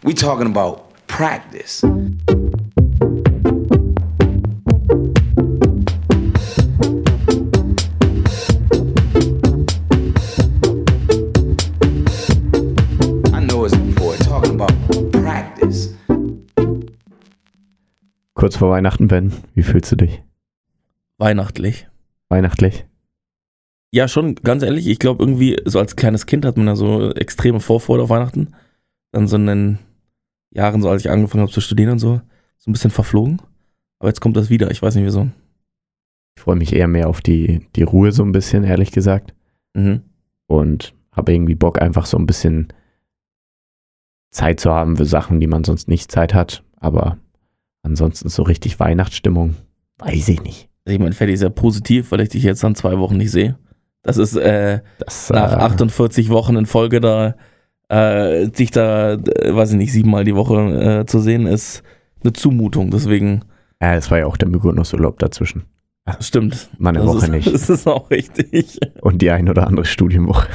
[0.00, 1.82] We talking about practice.
[1.82, 1.88] I
[13.40, 14.22] know it's important.
[14.22, 14.72] Talking about
[15.10, 15.96] practice.
[18.34, 20.22] Kurz vor Weihnachten, Ben, wie fühlst du dich?
[21.16, 21.88] Weihnachtlich.
[22.28, 22.86] Weihnachtlich?
[23.90, 27.10] Ja, schon, ganz ehrlich, ich glaube irgendwie, so als kleines Kind hat man da so
[27.10, 28.54] extreme Vorfreude auf Weihnachten.
[29.10, 29.78] Dann so in den
[30.50, 32.20] Jahren, so als ich angefangen habe zu studieren und so,
[32.58, 33.40] so ein bisschen verflogen.
[33.98, 35.28] Aber jetzt kommt das wieder, ich weiß nicht wieso.
[36.36, 39.34] Ich freue mich eher mehr auf die, die Ruhe so ein bisschen, ehrlich gesagt.
[39.74, 40.02] Mhm.
[40.46, 42.68] Und habe irgendwie Bock, einfach so ein bisschen
[44.30, 46.62] Zeit zu haben für Sachen, die man sonst nicht Zeit hat.
[46.76, 47.18] Aber
[47.82, 49.56] ansonsten so richtig Weihnachtsstimmung,
[49.98, 50.68] weiß ich nicht.
[50.84, 53.30] Also ich meine, Ferdi ist ja positiv, weil ich dich jetzt dann zwei Wochen nicht
[53.30, 53.58] sehe.
[54.02, 57.34] Das ist äh, Das, nach äh, 48 Wochen in Folge da,
[57.88, 61.82] äh, dich da, äh, weiß ich nicht, siebenmal die Woche äh, zu sehen, ist
[62.22, 62.90] eine Zumutung.
[62.90, 63.42] Deswegen,
[63.80, 65.64] Ja, es war ja auch der Mykonos-Urlaub dazwischen.
[66.20, 66.68] stimmt.
[66.78, 67.46] Mal eine das Woche ist, nicht.
[67.52, 68.78] Das ist auch richtig.
[69.00, 70.48] Und die ein oder andere Studienwoche.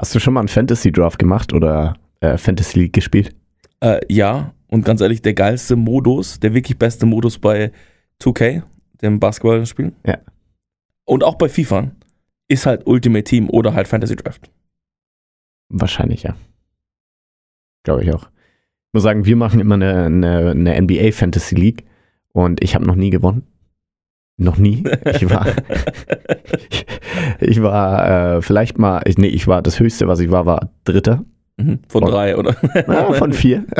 [0.00, 3.34] Hast du schon mal einen Fantasy-Draft gemacht oder äh, Fantasy League gespielt?
[3.80, 7.72] Äh, ja, und ganz ehrlich, der geilste Modus, der wirklich beste Modus bei
[8.20, 8.62] 2K,
[9.00, 9.92] dem Basketballspiel.
[10.06, 10.18] Ja.
[11.04, 11.90] Und auch bei FIFA
[12.48, 14.50] ist halt Ultimate Team oder halt Fantasy Draft.
[15.72, 16.34] Wahrscheinlich, ja.
[17.84, 18.24] Glaube ich auch.
[18.24, 21.84] Ich muss sagen, wir machen immer eine, eine, eine NBA Fantasy League
[22.32, 23.46] und ich habe noch nie gewonnen.
[24.36, 24.84] Noch nie.
[25.14, 25.46] Ich war,
[26.70, 26.86] ich,
[27.40, 30.70] ich war äh, vielleicht mal, ich, nee, ich war das höchste, was ich war, war
[30.84, 31.24] Dritter.
[31.56, 32.54] Mhm, Von Von- drei, oder?
[32.86, 33.64] Ja, von vier.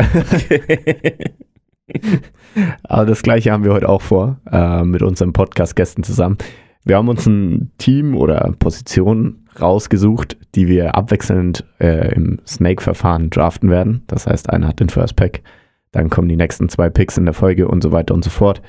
[2.84, 6.38] Aber das gleiche haben wir heute auch vor, äh, mit unseren Podcast-Gästen zusammen.
[6.84, 13.70] Wir haben uns ein Team oder Position rausgesucht, die wir abwechselnd äh, im Snake-Verfahren draften
[13.70, 14.02] werden.
[14.08, 15.42] Das heißt, einer hat den First Pack,
[15.92, 18.62] dann kommen die nächsten zwei Picks in der Folge und so weiter und so fort.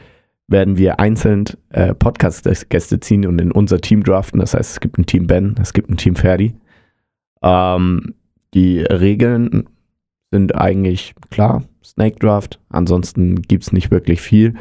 [0.47, 4.41] Werden wir einzeln äh, Podcast-Gäste ziehen und in unser Team draften.
[4.41, 6.53] Das heißt, es gibt ein Team Ben, es gibt ein Team Ferdi.
[7.41, 8.13] Ähm,
[8.53, 9.69] die Regeln
[10.31, 12.59] sind eigentlich klar, Snake Draft.
[12.69, 14.53] Ansonsten gibt es nicht wirklich viel.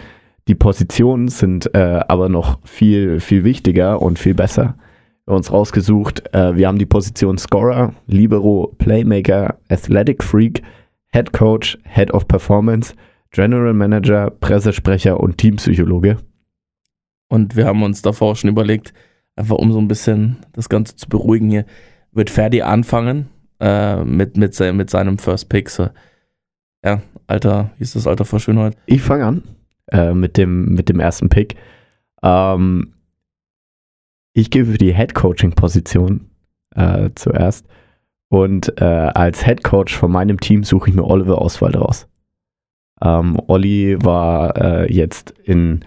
[0.48, 4.74] Die Positionen sind äh, aber noch viel, viel wichtiger und viel besser.
[5.24, 10.62] Wir haben uns rausgesucht, äh, wir haben die Position Scorer, Libero, Playmaker, Athletic Freak,
[11.12, 12.94] Head Coach, Head of Performance,
[13.30, 16.16] General Manager, Pressesprecher und Teampsychologe.
[17.28, 18.92] Und wir haben uns davor schon überlegt,
[19.36, 21.66] einfach um so ein bisschen das Ganze zu beruhigen hier,
[22.10, 23.28] wird Ferdi anfangen
[23.60, 25.70] äh, mit, mit, se mit seinem First Pick.
[25.70, 25.88] So,
[26.84, 28.76] ja, Alter, wie ist das Alter vor Schönheit?
[28.86, 29.42] Ich fange an
[29.92, 31.56] äh, mit, dem, mit dem ersten Pick.
[32.22, 32.94] Ähm,
[34.32, 36.30] ich gehe für die Head Coaching Position
[36.74, 37.66] äh, zuerst.
[38.28, 42.08] Und äh, als Head Coach von meinem Team suche ich mir Oliver Oswald raus.
[43.02, 45.84] Ähm, Olli war äh, jetzt in,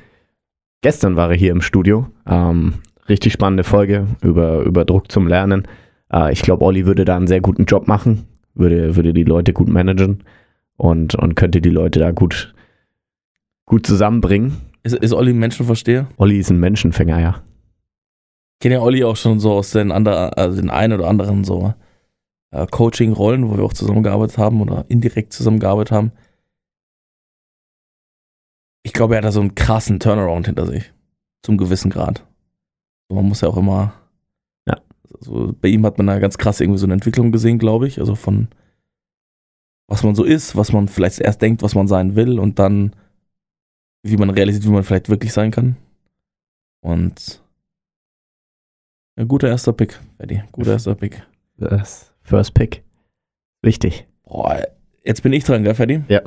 [0.82, 2.08] gestern war er hier im Studio.
[2.28, 2.76] Ähm,
[3.10, 5.68] richtig spannende Folge über, über Druck zum Lernen.
[6.14, 9.54] Äh, ich glaube, Olli würde da einen sehr guten Job machen, würde, würde die Leute
[9.54, 10.24] gut managen
[10.78, 12.54] und, und könnte die Leute da gut,
[13.66, 14.58] gut zusammenbringen.
[14.84, 16.08] Ist, ist Olli ein Menschenversteher?
[16.18, 17.44] Olli ist ein Menschenfänger, ja.
[18.54, 21.44] Ich kenne ja Olli auch schon so aus den, anderen, also den einen oder anderen
[21.44, 21.74] so
[22.52, 26.12] äh, Coaching-Rollen, wo wir auch zusammengearbeitet haben oder indirekt zusammengearbeitet haben.
[28.84, 30.94] Ich glaube, er hat da so einen krassen Turnaround hinter sich.
[31.42, 32.26] Zum gewissen Grad.
[33.10, 33.94] Man muss ja auch immer.
[34.68, 34.78] Ja.
[35.20, 38.00] Also bei ihm hat man da ganz krass irgendwie so eine Entwicklung gesehen, glaube ich.
[38.00, 38.48] Also von
[39.88, 42.96] was man so ist, was man vielleicht erst denkt, was man sein will und dann
[44.06, 45.76] wie man realisiert, wie man vielleicht wirklich sein kann.
[46.82, 47.42] Und
[49.16, 50.44] ein guter erster Pick, Eddie.
[50.52, 51.24] Guter erster Pick.
[51.58, 52.84] Das First Pick.
[53.64, 54.06] Wichtig.
[54.24, 54.62] Boah,
[55.04, 56.04] jetzt bin ich dran, gell, Ferdi?
[56.08, 56.22] Ja.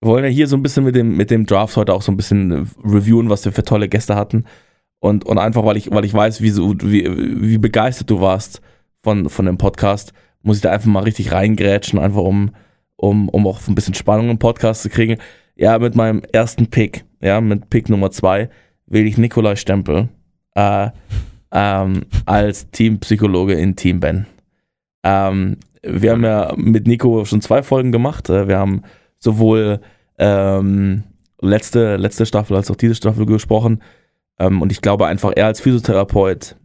[0.00, 2.12] Wir wollen ja hier so ein bisschen mit dem, mit dem Draft heute auch so
[2.12, 4.44] ein bisschen äh, reviewen, was wir für tolle Gäste hatten.
[5.00, 7.08] Und, und einfach, weil ich, weil ich weiß, wie, so, wie,
[7.40, 8.60] wie begeistert du warst
[9.02, 12.50] von, von dem Podcast, muss ich da einfach mal richtig reingrätschen, einfach um,
[12.96, 15.18] um, um auch ein bisschen Spannung im Podcast zu kriegen.
[15.58, 18.48] Ja, mit meinem ersten Pick, ja, mit Pick Nummer zwei,
[18.86, 20.08] wähle ich Nikolai Stempel
[20.54, 20.90] äh,
[21.50, 24.26] ähm, als Teampsychologe in Team Ben.
[25.02, 28.28] Ähm, wir haben ja mit Nico schon zwei Folgen gemacht.
[28.30, 28.82] Äh, Wir haben
[29.18, 29.80] sowohl
[30.18, 31.04] ähm,
[31.40, 33.82] letzte, letzte Staffel als auch diese Staffel gesprochen.
[34.38, 36.56] Ähm, und ich glaube einfach, er als Physiotherapeut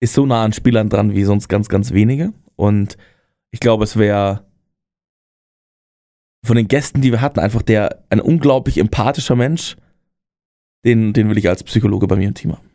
[0.00, 2.32] ist so nah an Spielern dran wie sonst ganz, ganz wenige.
[2.56, 2.96] Und
[3.50, 4.44] ich glaube, es wäre
[6.44, 9.76] von den Gästen, die wir hatten, einfach der ein unglaublich empathischer Mensch.
[10.84, 12.70] Den, den will ich als Psychologe bei mir im Team haben.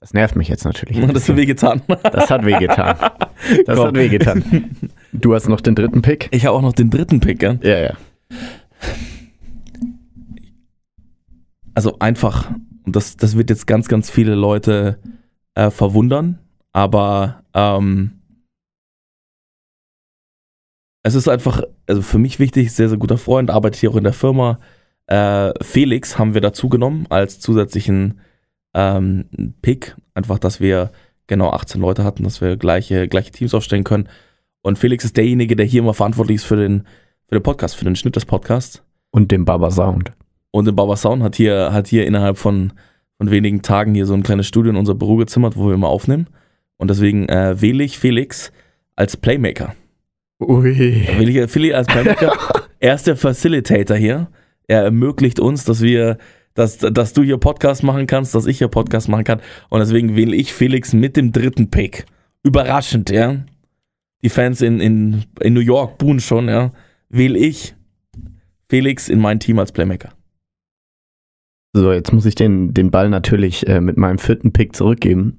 [0.00, 0.98] Das nervt mich jetzt natürlich.
[1.12, 1.82] Das hat wehgetan.
[2.02, 2.96] Das hat wehgetan.
[3.66, 3.88] Das Komm.
[3.88, 4.70] hat wehgetan.
[5.12, 6.28] Du hast noch den dritten Pick?
[6.30, 7.58] Ich habe auch noch den dritten Pick, ja?
[7.62, 7.96] Ja, ja.
[11.74, 12.50] Also einfach,
[12.84, 14.98] und das, das wird jetzt ganz, ganz viele Leute
[15.54, 16.38] äh, verwundern,
[16.72, 18.19] aber ähm,
[21.02, 24.04] es ist einfach, also für mich wichtig, sehr, sehr guter Freund, arbeitet hier auch in
[24.04, 24.58] der Firma.
[25.06, 28.20] Äh, Felix haben wir dazu genommen als zusätzlichen
[28.74, 30.90] ähm, Pick, einfach, dass wir
[31.26, 34.08] genau 18 Leute hatten, dass wir gleiche, gleiche Teams aufstellen können.
[34.62, 36.84] Und Felix ist derjenige, der hier immer verantwortlich ist für den,
[37.26, 38.82] für den Podcast, für den Schnitt des Podcasts.
[39.10, 40.12] Und den Baba Sound.
[40.50, 42.72] Und in Baba Sound hat hier, hat hier innerhalb von,
[43.16, 45.88] von wenigen Tagen hier so ein kleines Studio in unser Büro gezimmert, wo wir immer
[45.88, 46.28] aufnehmen.
[46.76, 48.52] Und deswegen äh, wähle ich Felix
[48.96, 49.74] als Playmaker.
[50.40, 51.06] Ui.
[51.18, 52.32] Wähle ich Felix als Playmaker.
[52.80, 54.28] er ist der Facilitator hier.
[54.66, 56.18] Er ermöglicht uns, dass wir,
[56.54, 59.40] dass, dass du hier Podcast machen kannst, dass ich hier Podcast machen kann.
[59.68, 62.06] Und deswegen wähle ich Felix mit dem dritten Pick.
[62.42, 63.44] Überraschend, ja.
[64.22, 66.72] Die Fans in, in, in New York buhen schon, ja.
[67.10, 67.74] Wähle ich
[68.68, 70.12] Felix in mein Team als Playmaker.
[71.72, 75.38] So, jetzt muss ich den, den Ball natürlich äh, mit meinem vierten Pick zurückgeben,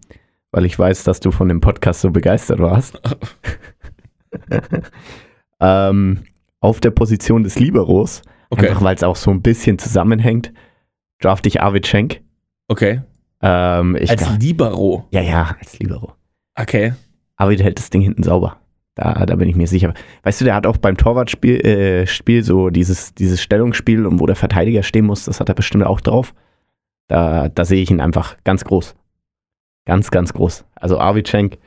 [0.51, 3.01] weil ich weiß, dass du von dem Podcast so begeistert warst.
[5.59, 6.23] ähm,
[6.59, 8.67] auf der Position des Liberos, Okay.
[8.69, 10.51] einfach weil es auch so ein bisschen zusammenhängt,
[11.21, 12.21] draft ich Arvid Schenk.
[12.67, 13.01] Okay.
[13.41, 15.05] Ähm, Als glaub- Libero.
[15.11, 16.13] ja, ja, als Libero.
[16.55, 16.93] Okay.
[17.37, 18.57] Arvid hält das Ding hinten sauber.
[18.95, 19.93] Da, da bin ich mir sicher.
[20.23, 24.25] Weißt du, der hat auch beim Torwartspiel äh, Spiel so dieses, dieses Stellungsspiel und wo
[24.25, 26.33] der Verteidiger stehen muss, das hat er bestimmt auch drauf.
[27.07, 28.95] Da, da sehe ich ihn einfach ganz groß.
[29.85, 30.65] Ganz, ganz groß.
[30.75, 31.57] Also Arvid Schenk,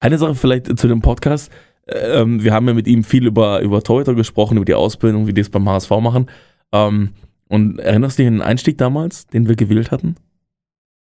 [0.00, 1.52] Eine Sache vielleicht zu dem Podcast.
[1.86, 5.34] Ähm, wir haben ja mit ihm viel über, über Torhüter gesprochen, über die Ausbildung, wie
[5.34, 6.30] die es beim HSV machen.
[6.72, 7.10] Ähm,
[7.48, 10.16] und erinnerst du dich an den Einstieg damals, den wir gewählt hatten?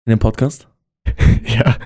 [0.05, 0.67] In dem Podcast?
[1.45, 1.77] ja,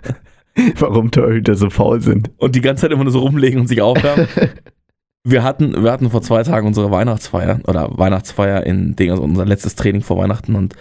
[0.78, 2.30] warum Torhüter so faul sind.
[2.38, 4.28] Und die ganze Zeit immer nur so rumlegen und sich aufwärmen.
[5.24, 9.44] wir hatten, wir hatten vor zwei Tagen unsere Weihnachtsfeier oder Weihnachtsfeier in Ding, also unser
[9.44, 10.74] letztes Training vor Weihnachten und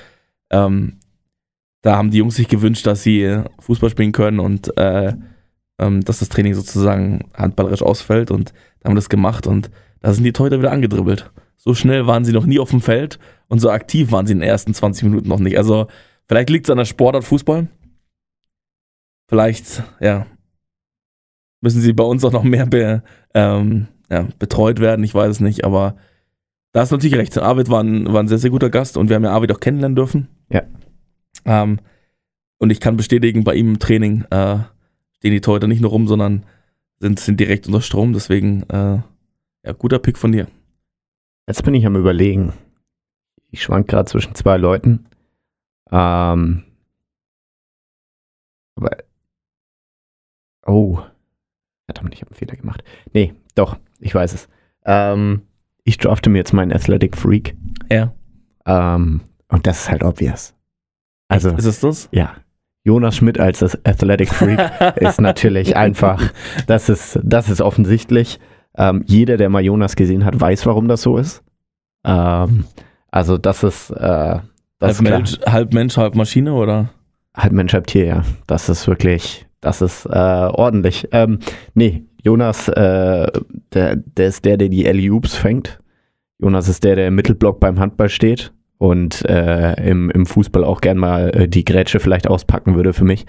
[0.50, 1.00] ähm,
[1.82, 5.14] da haben die Jungs sich gewünscht, dass sie Fußball spielen können und äh,
[5.80, 10.14] ähm, dass das Training sozusagen handballerisch ausfällt und da haben wir das gemacht und da
[10.14, 11.32] sind die Torhüter wieder angedribbelt.
[11.58, 14.40] So schnell waren sie noch nie auf dem Feld und so aktiv waren sie in
[14.40, 15.58] den ersten 20 Minuten noch nicht.
[15.58, 15.88] Also
[16.28, 17.68] vielleicht liegt es an der Sportart Fußball.
[19.28, 20.28] Vielleicht, ja,
[21.62, 23.02] müssen sie bei uns auch noch mehr be,
[23.34, 25.04] ähm, ja, betreut werden.
[25.04, 25.96] Ich weiß es nicht, aber
[26.74, 27.38] da ist natürlich recht.
[27.38, 29.60] Arvid war ein, war ein sehr, sehr guter Gast und wir haben ja Arvid auch
[29.60, 30.28] kennenlernen dürfen.
[30.50, 30.62] Ja.
[31.46, 31.80] Ähm,
[32.58, 34.60] und ich kann bestätigen, bei ihm im Training äh,
[35.18, 36.46] stehen die Torhüter nicht nur rum, sondern
[37.00, 38.14] sind, sind direkt unter Strom.
[38.14, 39.02] Deswegen, äh,
[39.64, 40.48] ja, guter Pick von dir.
[41.48, 42.54] Jetzt bin ich am überlegen.
[43.52, 45.06] Ich schwank gerade zwischen zwei Leuten.
[45.92, 46.64] Ähm,
[48.76, 48.98] aber.
[50.66, 51.00] Oh.
[51.86, 52.84] Verdammt, ich habe einen Fehler gemacht.
[53.14, 54.50] Nee, doch, ich weiß es.
[54.86, 55.44] Ähm,
[55.84, 57.56] ich drafte mir jetzt meinen Athletic Freak.
[57.92, 58.14] Ja.
[58.66, 60.56] Ähm, und das ist halt obvious.
[61.28, 62.10] Also, Ist es das?
[62.12, 62.36] ja.
[62.86, 64.60] Jonas Schmidt als Athletic Freak
[64.98, 66.32] ist natürlich einfach,
[66.68, 68.40] das ist, das ist offensichtlich.
[68.78, 71.44] Ähm, jeder, der mal Jonas gesehen hat, weiß, warum das so ist.
[72.06, 72.66] Ähm,
[73.10, 74.44] also das ist, äh, das
[74.82, 75.02] halb, ist.
[75.02, 76.90] Mensch, halb Mensch, halb Maschine, oder?
[77.36, 78.24] Halb Mensch, halb Tier, ja.
[78.46, 81.08] Das ist wirklich, das ist äh, ordentlich.
[81.12, 81.40] Ähm,
[81.74, 83.32] nee, Jonas, äh,
[83.74, 85.80] der, der ist der, der die Alley Oops fängt.
[86.38, 90.82] Jonas ist der, der im Mittelblock beim Handball steht und äh, im, im Fußball auch
[90.82, 93.26] gern mal äh, die Grätsche vielleicht auspacken würde für mich.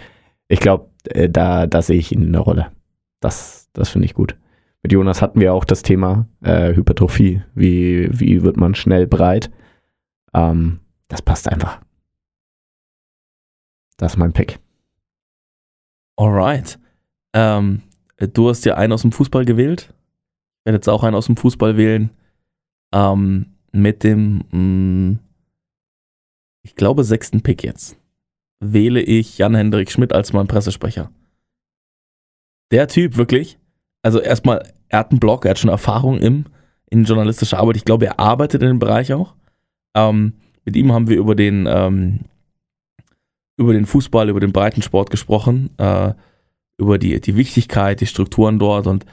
[0.48, 2.72] Ich glaube, äh, da, da sehe ich ihn in der Rolle.
[3.20, 4.36] Das, das finde ich gut.
[4.82, 7.42] Mit Jonas hatten wir auch das Thema äh, Hypertrophie.
[7.54, 9.50] Wie, wie wird man schnell breit?
[10.34, 11.80] Ähm, das passt einfach.
[13.96, 14.58] Das ist mein Pick.
[16.16, 16.78] Alright.
[17.32, 17.82] Ähm,
[18.18, 19.92] du hast ja einen aus dem Fußball gewählt.
[20.60, 22.10] Ich werde jetzt auch einen aus dem Fußball wählen.
[22.92, 25.18] Ähm, mit dem, mh,
[26.76, 27.96] ich glaube, sechsten Pick jetzt.
[28.60, 31.10] Wähle ich Jan-Hendrik Schmidt als mein Pressesprecher.
[32.70, 33.58] Der Typ, wirklich.
[34.02, 36.44] Also erstmal, er hat einen Blog, er hat schon Erfahrung im,
[36.90, 37.78] in journalistischer Arbeit.
[37.78, 39.36] Ich glaube, er arbeitet in dem Bereich auch.
[39.94, 40.34] Ähm,
[40.66, 42.20] mit ihm haben wir über den, ähm,
[43.56, 46.12] über den Fußball, über den Breitensport gesprochen, äh,
[46.76, 49.06] über die, die Wichtigkeit, die Strukturen dort und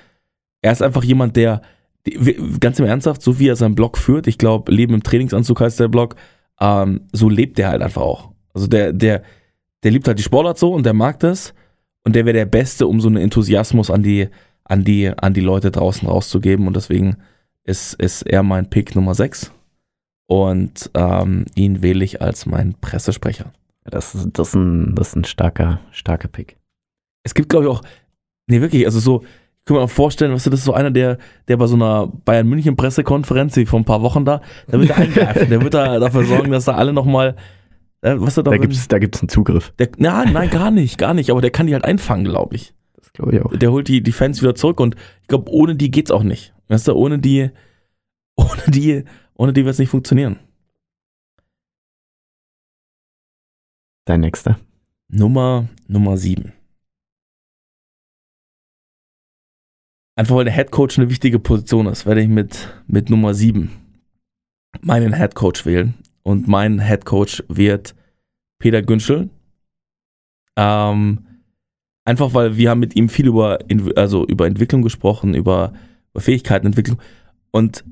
[0.61, 1.61] er ist einfach jemand, der,
[2.05, 5.61] die, ganz im Ernsthaft, so wie er seinen Blog führt, ich glaube, Leben im Trainingsanzug
[5.61, 6.17] heißt der Blog,
[6.59, 8.31] ähm, so lebt er halt einfach auch.
[8.53, 9.23] Also der, der,
[9.83, 11.53] der liebt halt die Sportart so und der mag das
[12.03, 14.29] und der wäre der Beste, um so einen Enthusiasmus an die,
[14.63, 17.17] an die, an die Leute draußen rauszugeben und deswegen
[17.63, 19.51] ist, ist er mein Pick Nummer 6
[20.27, 23.53] und ähm, ihn wähle ich als mein Pressesprecher.
[23.85, 26.57] Das ist, das ist, ein, das ist ein starker, starker Pick.
[27.23, 27.81] Es gibt, glaube ich, auch,
[28.47, 29.23] Nee, wirklich, also so,
[29.63, 31.17] ich kann mir mal vorstellen, weißt du, das ist so einer, der,
[31.47, 34.89] der bei so einer Bayern München Pressekonferenz, wie vor ein paar Wochen da, der wird
[34.89, 37.37] da eingreifen, der wird da dafür sorgen, dass da alle nochmal,
[38.01, 39.71] äh, was er da, Da gibt's, da gibt's einen Zugriff.
[39.79, 42.73] der, na, nein, gar nicht, gar nicht, aber der kann die halt einfangen, glaube ich.
[42.97, 43.55] Das glaube ich auch.
[43.55, 46.53] Der holt die, die Fans wieder zurück und ich glaube, ohne die geht's auch nicht.
[46.67, 47.49] Weißt du, ohne die,
[48.35, 49.05] ohne die,
[49.35, 50.39] ohne die wird's nicht funktionieren.
[54.03, 54.59] Dein nächster.
[55.07, 56.51] Nummer, Nummer sieben.
[60.15, 63.71] Einfach weil der Head Coach eine wichtige Position ist, werde ich mit, mit Nummer sieben
[64.81, 65.95] meinen Head Coach wählen.
[66.23, 67.95] Und mein Head Coach wird
[68.59, 69.29] Peter Günschel.
[70.55, 71.25] Ähm,
[72.05, 73.59] einfach weil wir haben mit ihm viel über,
[73.95, 75.73] also über Entwicklung gesprochen, über,
[76.11, 76.99] über Fähigkeitenentwicklung.
[77.51, 77.83] Und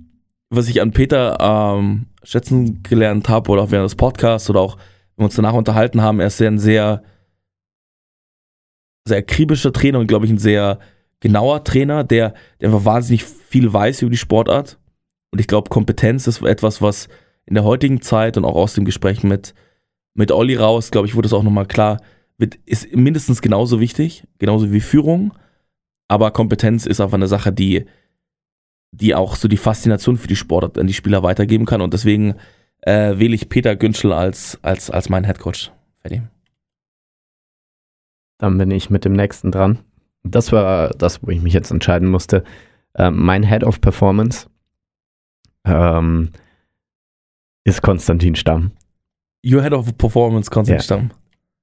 [0.49, 4.77] was ich an Peter ähm, schätzen gelernt habe, oder auch während des Podcasts oder auch,
[5.15, 7.03] wenn wir uns danach unterhalten haben, er ist sehr ein sehr,
[9.07, 10.79] sehr akribischer Trainer und glaube ich ein sehr
[11.21, 14.77] genauer Trainer, der, der einfach wahnsinnig viel weiß über die Sportart.
[15.31, 17.07] Und ich glaube, Kompetenz ist etwas, was
[17.45, 19.53] in der heutigen Zeit und auch aus dem Gespräch mit,
[20.13, 22.01] mit Olli raus, glaube ich, wurde es auch nochmal klar,
[22.37, 25.33] wird, ist mindestens genauso wichtig, genauso wie Führung.
[26.09, 27.85] Aber Kompetenz ist einfach eine Sache, die,
[28.91, 31.81] die auch so die Faszination für die Sportart an die Spieler weitergeben kann.
[31.81, 32.35] Und deswegen
[32.81, 35.71] äh, wähle ich Peter Günschel als, als, als meinen Headcoach.
[36.01, 36.23] Fertig.
[38.39, 39.79] Dann bin ich mit dem nächsten dran.
[40.23, 42.43] Das war das, wo ich mich jetzt entscheiden musste.
[42.95, 44.47] Ähm, mein Head of Performance
[45.65, 46.31] ähm,
[47.63, 48.71] ist Konstantin Stamm.
[49.45, 50.83] Your Head of Performance, Konstantin Ja.
[50.83, 51.11] Stamm.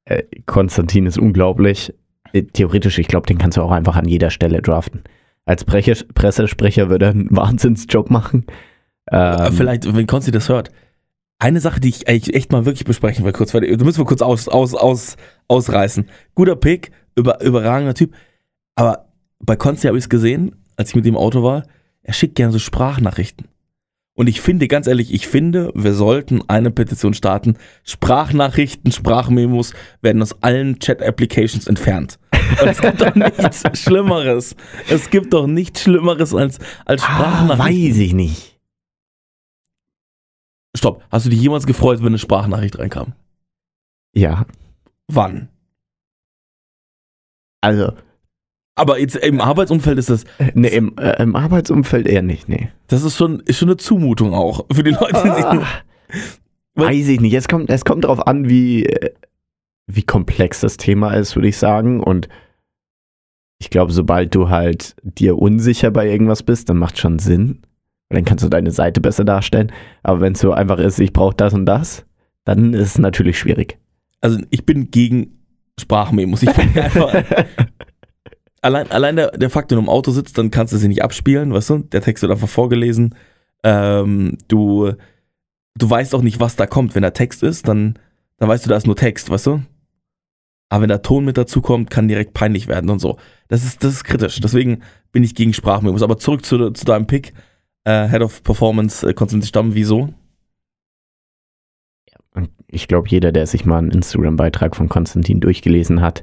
[0.04, 1.94] Äh, Konstantin ist unglaublich.
[2.32, 5.04] Äh, Theoretisch, ich glaube, den kannst du auch einfach an jeder Stelle draften.
[5.44, 8.46] Als Breche Pressesprecher würde er einen Wahnsinnsjob machen.
[9.10, 10.70] Ähm, Vielleicht, wenn Konsti das hört.
[11.38, 14.04] Eine Sache, die ich eigentlich echt mal wirklich besprechen will, kurz, weil da müssen wir
[14.04, 16.08] kurz aus, aus, aus, ausreißen.
[16.34, 18.12] Guter Pick, über, überragender Typ.
[18.78, 19.08] Aber
[19.40, 21.64] bei Konsti habe ich es gesehen, als ich mit ihm im Auto war,
[22.02, 23.48] er schickt gerne so Sprachnachrichten.
[24.14, 27.56] Und ich finde, ganz ehrlich, ich finde, wir sollten eine Petition starten.
[27.82, 32.20] Sprachnachrichten, Sprachmemos werden aus allen Chat-Applications entfernt.
[32.60, 34.54] Und es gibt doch nichts Schlimmeres.
[34.88, 37.88] Es gibt doch nichts Schlimmeres als, als ah, Sprachnachrichten.
[37.88, 38.60] weiß ich nicht.
[40.76, 41.02] Stopp.
[41.10, 43.14] Hast du dich jemals gefreut, wenn eine Sprachnachricht reinkam?
[44.14, 44.46] Ja,
[45.08, 45.48] Wann?
[47.60, 47.92] also
[48.78, 52.68] Aber jetzt im Arbeitsumfeld ist das, äh, nee, im, äh, im Arbeitsumfeld eher nicht, nee.
[52.86, 55.16] das ist schon, ist schon eine Zumutung auch für die Leute.
[55.16, 55.66] Ah,
[56.74, 57.34] weiß ich nicht.
[57.34, 59.10] Es kommt, es kommt darauf an, wie, äh,
[59.88, 62.00] wie komplex das Thema ist, würde ich sagen.
[62.00, 62.28] Und
[63.58, 67.62] ich glaube, sobald du halt dir unsicher bei irgendwas bist, dann macht schon Sinn.
[68.10, 69.72] Dann kannst du deine Seite besser darstellen.
[70.02, 72.06] Aber wenn es so einfach ist, ich brauche das und das,
[72.44, 73.78] dann ist es natürlich schwierig.
[74.20, 75.38] Also ich bin gegen
[75.78, 76.42] Sprachmemos.
[76.42, 77.12] Ich finde einfach,
[78.62, 81.02] allein, allein der, der Fakt, wenn du im Auto sitzt, dann kannst du sie nicht
[81.02, 81.78] abspielen, weißt du?
[81.78, 83.14] Der Text wird einfach vorgelesen.
[83.62, 84.92] Ähm, du,
[85.74, 86.94] du weißt auch nicht, was da kommt.
[86.94, 87.98] Wenn da Text ist, dann,
[88.38, 89.62] dann weißt du, da ist nur Text, weißt du?
[90.68, 93.18] Aber wenn da Ton mit dazu kommt, kann direkt peinlich werden und so.
[93.48, 94.40] Das ist, das ist kritisch.
[94.40, 96.02] Deswegen bin ich gegen Sprachmemos.
[96.02, 97.32] Aber zurück zu, zu deinem Pick.
[97.84, 100.12] Äh, Head of Performance, äh, Konstantin Stamm, wieso?
[102.66, 106.22] Ich glaube, jeder, der sich mal einen Instagram-Beitrag von Konstantin durchgelesen hat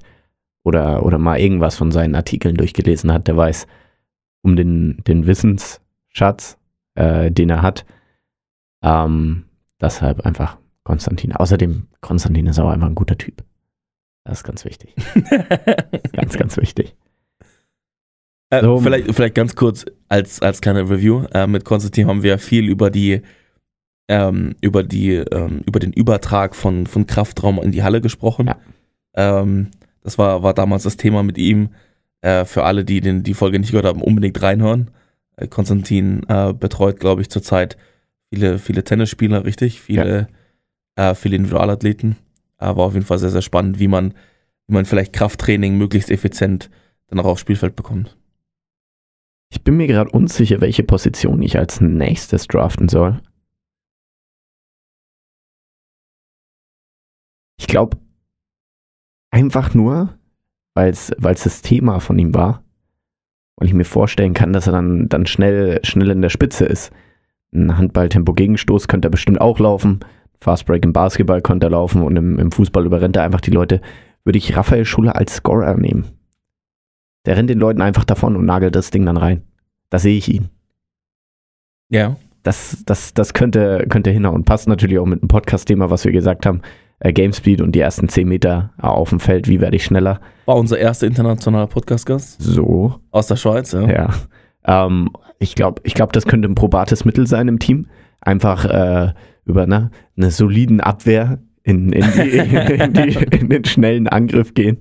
[0.65, 3.67] oder, oder mal irgendwas von seinen Artikeln durchgelesen hat, der weiß
[4.41, 6.57] um den, den Wissensschatz,
[6.95, 7.85] äh, den er hat.
[8.83, 9.45] Ähm,
[9.79, 11.33] deshalb einfach Konstantin.
[11.33, 13.43] Außerdem, Konstantin ist auch einfach ein guter Typ.
[14.23, 14.95] Das ist ganz wichtig.
[16.13, 16.95] Ganz, ganz wichtig.
[18.49, 18.79] Äh, So.
[18.79, 21.25] vielleicht, vielleicht ganz kurz als, als kleine Review.
[21.31, 23.21] Äh, mit Konstantin haben wir viel über die
[24.07, 28.47] ähm, über die ähm, über den Übertrag von, von Kraftraum in die Halle gesprochen.
[28.47, 28.57] Ja.
[29.15, 29.71] Ähm,
[30.05, 31.69] das war, war damals das Thema mit ihm.
[32.21, 34.91] Äh, für alle, die den, die Folge nicht gehört haben, unbedingt reinhören.
[35.35, 37.75] Äh, Konstantin äh, betreut, glaube ich, zurzeit
[38.29, 39.81] viele, viele Tennisspieler, richtig?
[39.81, 40.27] Viele,
[40.95, 42.17] äh, viele Individualathleten.
[42.59, 44.13] Äh, war auf jeden Fall sehr, sehr spannend, wie man,
[44.67, 46.69] wie man vielleicht Krafttraining möglichst effizient
[47.07, 48.15] dann auch aufs Spielfeld bekommt.
[49.51, 53.21] Ich bin mir gerade unsicher, welche Position ich als nächstes draften soll.
[57.57, 57.97] Ich glaube,
[59.35, 60.13] einfach nur,
[60.75, 62.63] weil es das Thema von ihm war
[63.55, 66.93] und ich mir vorstellen kann, dass er dann, dann schnell, schnell in der Spitze ist.
[67.53, 69.99] Ein Handball-Tempo-Gegenstoß könnte er bestimmt auch laufen.
[70.39, 73.81] Fastbreak im Basketball könnte er laufen und im, im Fußball überrennt er einfach die Leute.
[74.23, 76.05] Würde ich Raphael Schuller als Scorer nehmen.
[77.25, 79.43] Der rennt den Leuten einfach davon und nagelt das Ding dann rein.
[79.89, 80.47] Da sehe ich ihn.
[81.89, 82.15] Ja.
[82.43, 84.45] Das, das, das könnte, könnte hinhauen.
[84.45, 86.61] Passt natürlich auch mit dem Podcast-Thema, was wir gesagt haben.
[86.99, 90.19] Äh, Game Speed und die ersten 10 Meter auf dem Feld, wie werde ich schneller.
[90.45, 93.89] War unser erster internationaler Podcast-Gast So, aus der Schweiz, ja.
[93.89, 94.09] ja.
[94.65, 95.09] Ähm,
[95.39, 97.87] ich glaube, ich glaub, das könnte ein probates Mittel sein im Team.
[98.21, 99.13] Einfach äh,
[99.45, 104.79] über ne, eine soliden Abwehr in, in, die, in, die, in den schnellen Angriff gehen.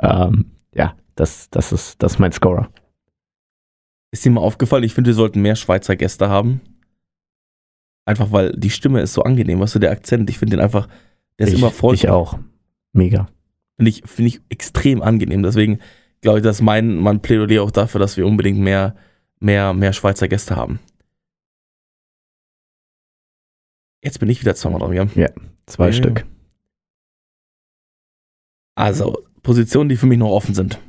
[0.00, 2.70] Ähm, ja, das, das, ist, das ist mein Scorer.
[4.10, 6.60] Ist dir mal aufgefallen, ich finde, wir sollten mehr Schweizer Gäste haben.
[8.04, 10.88] Einfach weil die Stimme ist so angenehm, weißt du, der Akzent, ich finde den einfach,
[11.42, 11.94] der ist ich, immer voll.
[11.94, 12.38] Ich auch.
[12.92, 13.28] Mega.
[13.76, 15.42] Finde ich, finde ich extrem angenehm.
[15.42, 15.80] Deswegen
[16.20, 18.94] glaube ich, dass mein, mein Plädoyer auch dafür, dass wir unbedingt mehr,
[19.40, 20.78] mehr, mehr Schweizer Gäste haben.
[24.04, 25.28] Jetzt bin ich wieder zweimal dran, ja.
[25.66, 25.92] Zwei Ja.
[25.92, 26.26] Stück.
[28.74, 30.80] Also, Positionen, die für mich noch offen sind.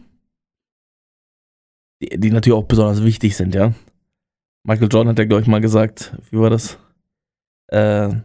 [2.01, 3.73] Die, die natürlich auch besonders wichtig sind, ja.
[4.63, 6.77] Michael Jordan hat ja, glaube ich, mal gesagt, wie war das?
[7.67, 8.15] Äh,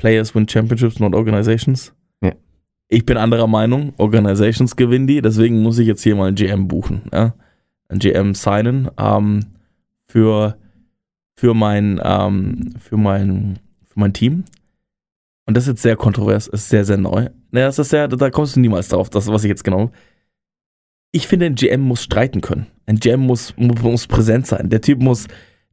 [0.00, 1.92] Players win championships, not organizations.
[2.22, 2.32] Ja.
[2.88, 6.68] Ich bin anderer Meinung, Organizations gewinnen die, deswegen muss ich jetzt hier mal ein GM
[6.68, 7.34] buchen, ja.
[7.88, 9.40] Ein GM signen, ähm,
[10.06, 10.56] für,
[11.36, 14.44] für mein, ähm, für mein, für mein Team.
[15.46, 17.28] Und das ist jetzt sehr kontrovers, ist sehr, sehr neu.
[17.50, 19.90] Naja, das ist sehr, da kommst du niemals drauf, das, was ich jetzt genau.
[21.12, 22.68] Ich finde, ein GM muss streiten können.
[22.86, 24.70] Ein GM muss, muss, muss präsent sein.
[24.70, 25.26] Der Typ muss,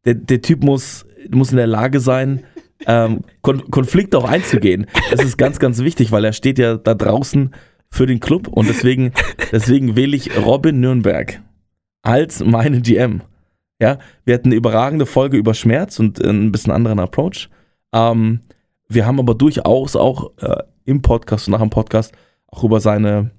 [0.03, 2.43] der, der Typ muss, muss in der Lage sein,
[2.85, 4.87] ähm, Kon Konflikte auch einzugehen.
[5.11, 7.53] Das ist ganz, ganz wichtig, weil er steht ja da draußen
[7.89, 9.13] für den Club und deswegen,
[9.51, 11.41] deswegen wähle ich Robin Nürnberg
[12.01, 13.21] als meinen GM.
[13.79, 17.49] Ja, wir hatten eine überragende Folge über Schmerz und ein bisschen anderen Approach.
[17.93, 18.41] Ähm,
[18.89, 22.13] wir haben aber durchaus auch äh, im Podcast und nach dem Podcast
[22.47, 23.31] auch über seine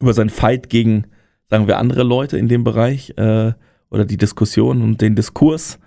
[0.00, 1.06] über seinen Fight gegen,
[1.48, 3.52] sagen wir, andere Leute in dem Bereich äh,
[3.90, 5.78] oder die Diskussion und den Diskurs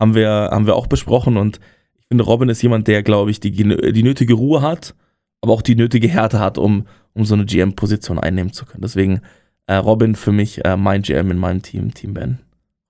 [0.00, 1.60] haben wir, haben wir auch besprochen und
[1.98, 4.94] ich finde, Robin ist jemand, der, glaube ich, die, die nötige Ruhe hat,
[5.42, 8.82] aber auch die nötige Härte hat, um, um so eine GM-Position einnehmen zu können.
[8.82, 9.20] Deswegen
[9.66, 12.40] äh, Robin für mich äh, mein GM in meinem Team, Team Ben.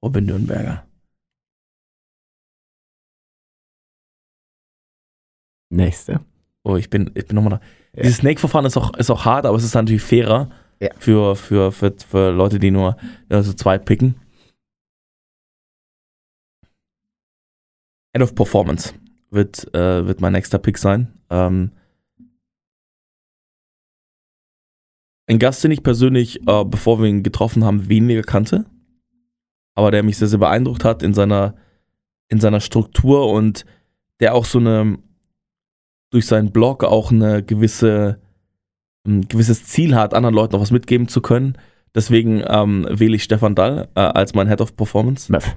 [0.02, 0.84] Robin Nürnberger.
[5.70, 6.20] Nächste.
[6.62, 7.60] Oh, ich bin, ich bin nochmal da.
[7.94, 8.02] Ja.
[8.04, 10.88] Dieses Snake-Verfahren ist auch, ist auch hart, aber es ist natürlich fairer Ja.
[10.98, 12.96] für, für, für, für Leute, die nur
[13.30, 14.14] ja, so zwei picken.
[18.12, 18.94] Head of Performance
[19.30, 21.12] wird, äh, wird mein nächster Pick sein.
[21.30, 21.72] Ähm,
[25.28, 28.66] ein Gast, den ich persönlich, äh, bevor wir ihn getroffen haben, weniger kannte,
[29.76, 31.54] aber der mich sehr, sehr beeindruckt hat in seiner,
[32.28, 33.64] in seiner Struktur und
[34.18, 34.98] der auch so eine,
[36.10, 38.20] durch seinen Blog auch eine gewisse,
[39.06, 41.56] ein gewisses Ziel hat, anderen Leuten noch was mitgeben zu können.
[41.94, 45.56] Deswegen ähm, wähle ich Stefan Dall äh, als mein Head of Performance Möff.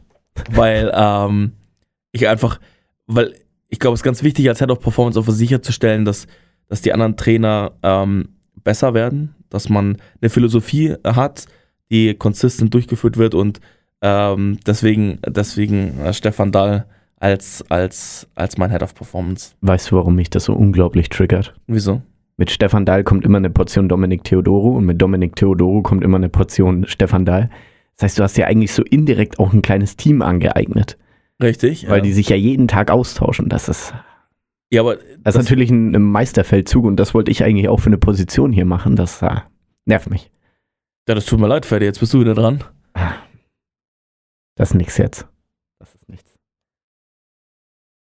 [0.51, 1.53] weil ähm,
[2.13, 2.60] ich einfach,
[3.08, 3.34] weil
[3.67, 6.28] ich glaube, es ist ganz wichtig, als Head of Performance auch sicherzustellen, dass,
[6.69, 8.30] dass die anderen Trainer ähm,
[8.63, 11.45] besser werden, dass man eine Philosophie hat,
[11.91, 13.60] die konsistent durchgeführt wird und
[14.02, 16.86] ähm, deswegen, deswegen äh, Stefan Dahl
[17.19, 19.56] als, als, als mein Head of Performance.
[19.62, 21.56] Weißt du, warum mich das so unglaublich triggert?
[21.67, 22.02] Wieso?
[22.36, 26.17] Mit Stefan Dahl kommt immer eine Portion Dominik Theodoro und mit Dominik Theodoro kommt immer
[26.17, 27.49] eine Portion Stefan Dahl.
[27.95, 30.97] Das heißt, du hast ja eigentlich so indirekt auch ein kleines Team angeeignet,
[31.43, 31.88] Richtig?
[31.89, 32.03] weil ja.
[32.03, 33.49] die sich ja jeden Tag austauschen.
[33.49, 33.93] Das ist,
[34.71, 37.79] ja, aber das ist das- natürlich ein, ein Meisterfeldzug und das wollte ich eigentlich auch
[37.79, 38.95] für eine Position hier machen.
[38.95, 39.41] Das äh,
[39.86, 40.32] nervt mich.
[41.08, 42.63] ja, das tut mir leid, Ferdi, jetzt bist du wieder dran.
[44.56, 45.27] Das ist nichts jetzt.
[45.79, 46.36] Das ist nichts.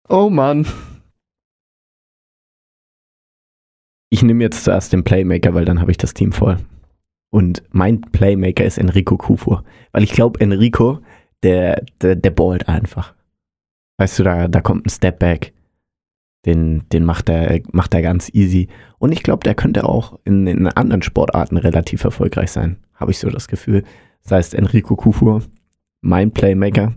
[0.09, 0.65] Oh Mann.
[4.11, 6.57] Ich nehme jetzt zuerst den Playmaker, weil dann habe ich das Team voll.
[7.31, 9.63] Und mein Playmaker ist Enrico Kufur.
[9.91, 10.99] Weil ich glaube, Enrico,
[11.43, 13.13] der, der, der ballt einfach.
[13.99, 15.53] Weißt du, da, da kommt ein Stepback.
[16.45, 18.69] Den, den macht er, macht er ganz easy.
[18.97, 22.77] Und ich glaube, der könnte auch in, in anderen Sportarten relativ erfolgreich sein.
[22.95, 23.83] Habe ich so das Gefühl.
[24.23, 25.43] Das heißt, Enrico Kufur,
[26.01, 26.93] mein Playmaker.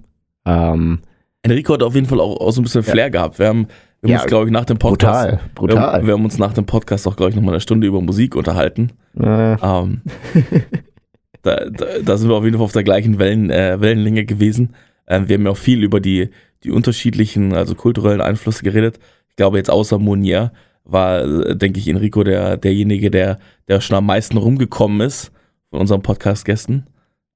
[0.46, 1.00] Ähm,
[1.42, 2.92] Enrico hat auf jeden Fall auch, auch so ein bisschen Ja.
[2.92, 3.40] Flair gehabt.
[3.40, 3.66] Wir haben,
[4.00, 5.40] wir Ja, uns, glaube ich, nach dem Podcast brutal,
[5.74, 6.06] Wir, brutal.
[6.06, 8.92] wir haben uns nach dem Podcast auch, glaube ich, nochmal eine Stunde über Musik unterhalten.
[9.18, 10.02] Äh, Ähm,
[11.42, 14.74] da, da, da sind wir auf jeden Fall auf der gleichen Wellen, äh, Wellenlänge gewesen.
[15.08, 16.30] Ähm, wir haben ja auch viel über die,
[16.64, 18.98] die unterschiedlichen, also kulturellen Einflüsse geredet.
[19.28, 20.52] Ich glaube, jetzt außer Monier
[20.84, 25.32] war, äh, denke ich, Enrico der, derjenige, der, der schon am meisten rumgekommen ist
[25.70, 26.86] von unseren Podcast-Gästen.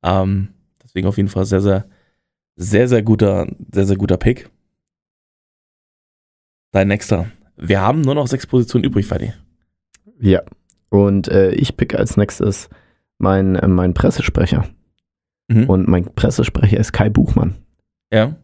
[0.02, 0.48] Ähm,
[0.82, 1.86] deswegen auf jeden Fall sehr, sehr,
[2.56, 4.50] sehr, sehr guter, sehr, sehr guter Pick.
[6.72, 7.30] Dein nächster.
[7.56, 9.32] Wir haben nur noch sechs Positionen übrig, Fadi.
[10.20, 10.42] ja.
[10.88, 12.70] Und äh, ich pick als nächstes
[13.18, 14.68] meinen äh, mein Pressesprecher.
[15.48, 15.68] Mhm.
[15.68, 17.56] Und mein Pressesprecher ist Kai Buchmann.
[18.12, 18.36] ja.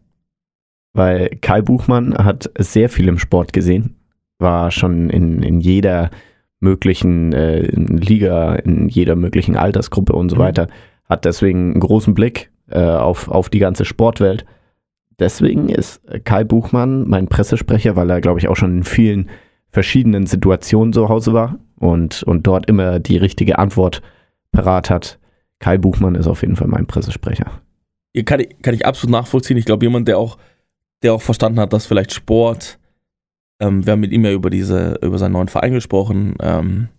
[0.93, 3.95] Weil Kai Buchmann hat sehr viel im Sport gesehen,
[4.39, 6.11] war schon in, in jeder
[6.59, 10.41] möglichen äh, Liga, in jeder möglichen Altersgruppe und so Mhm.
[10.41, 10.67] weiter,
[11.09, 14.45] hat deswegen einen großen Blick äh, auf, auf die ganze Sportwelt.
[15.19, 19.29] Deswegen ist Kai Buchmann mein Pressesprecher, weil er, glaube ich, auch schon in vielen
[19.69, 24.01] verschiedenen Situationen zu Hause war und, und dort immer die richtige Antwort
[24.51, 25.19] parat hat.
[25.59, 27.61] Kai Buchmann ist auf jeden Fall mein Pressesprecher.
[28.25, 29.57] Kann ich, kann ich absolut nachvollziehen.
[29.57, 30.37] Ich glaube, jemand, der auch,
[31.03, 32.79] der auch verstanden hat, dass vielleicht Sport,
[33.59, 36.89] ähm, wir haben mit ihm ja über diese, über seinen neuen Verein gesprochen, ähm,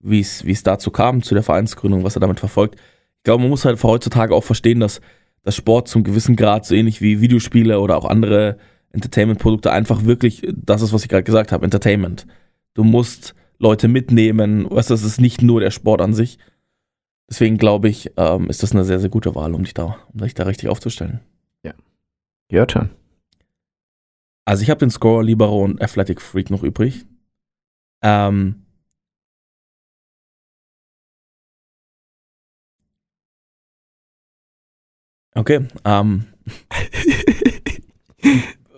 [0.00, 2.76] wie es, dazu kam, zu der Vereinsgründung, was er damit verfolgt.
[3.18, 5.00] Ich glaube, man muss halt heutzutage auch verstehen, dass,
[5.42, 8.58] dass Sport zum gewissen Grad, so ähnlich wie Videospiele oder auch andere
[8.92, 12.26] Entertainment-Produkte, einfach wirklich das ist, was ich gerade gesagt habe, Entertainment.
[12.74, 16.38] Du musst Leute mitnehmen, weißt das ist nicht nur der Sport an sich.
[17.30, 20.20] Deswegen glaube ich, ähm, ist das eine sehr, sehr gute Wahl, um dich da, um
[20.20, 21.20] dich da richtig aufzustellen.
[22.52, 23.01] Your turn.
[24.44, 27.06] Also ich habe den Scorer Libero und Athletic Freak noch übrig.
[28.02, 28.66] Ähm,
[35.34, 36.26] okay, ähm,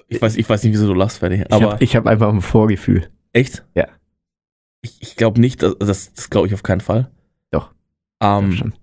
[0.08, 2.42] ich weiß, ich weiß nicht, wieso du lachst, Ferdi, Ich aber habe hab einfach ein
[2.42, 3.10] Vorgefühl.
[3.32, 3.64] echt?
[3.74, 3.88] Ja.
[4.82, 7.10] Ich, ich glaube nicht, das, das glaube ich auf keinen Fall.
[7.50, 7.72] Doch.
[8.20, 8.74] Ähm.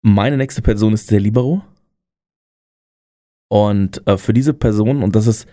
[0.00, 1.62] Meine nächste Person ist der Libero.
[3.48, 5.46] Und äh, für diese Person, und das ist,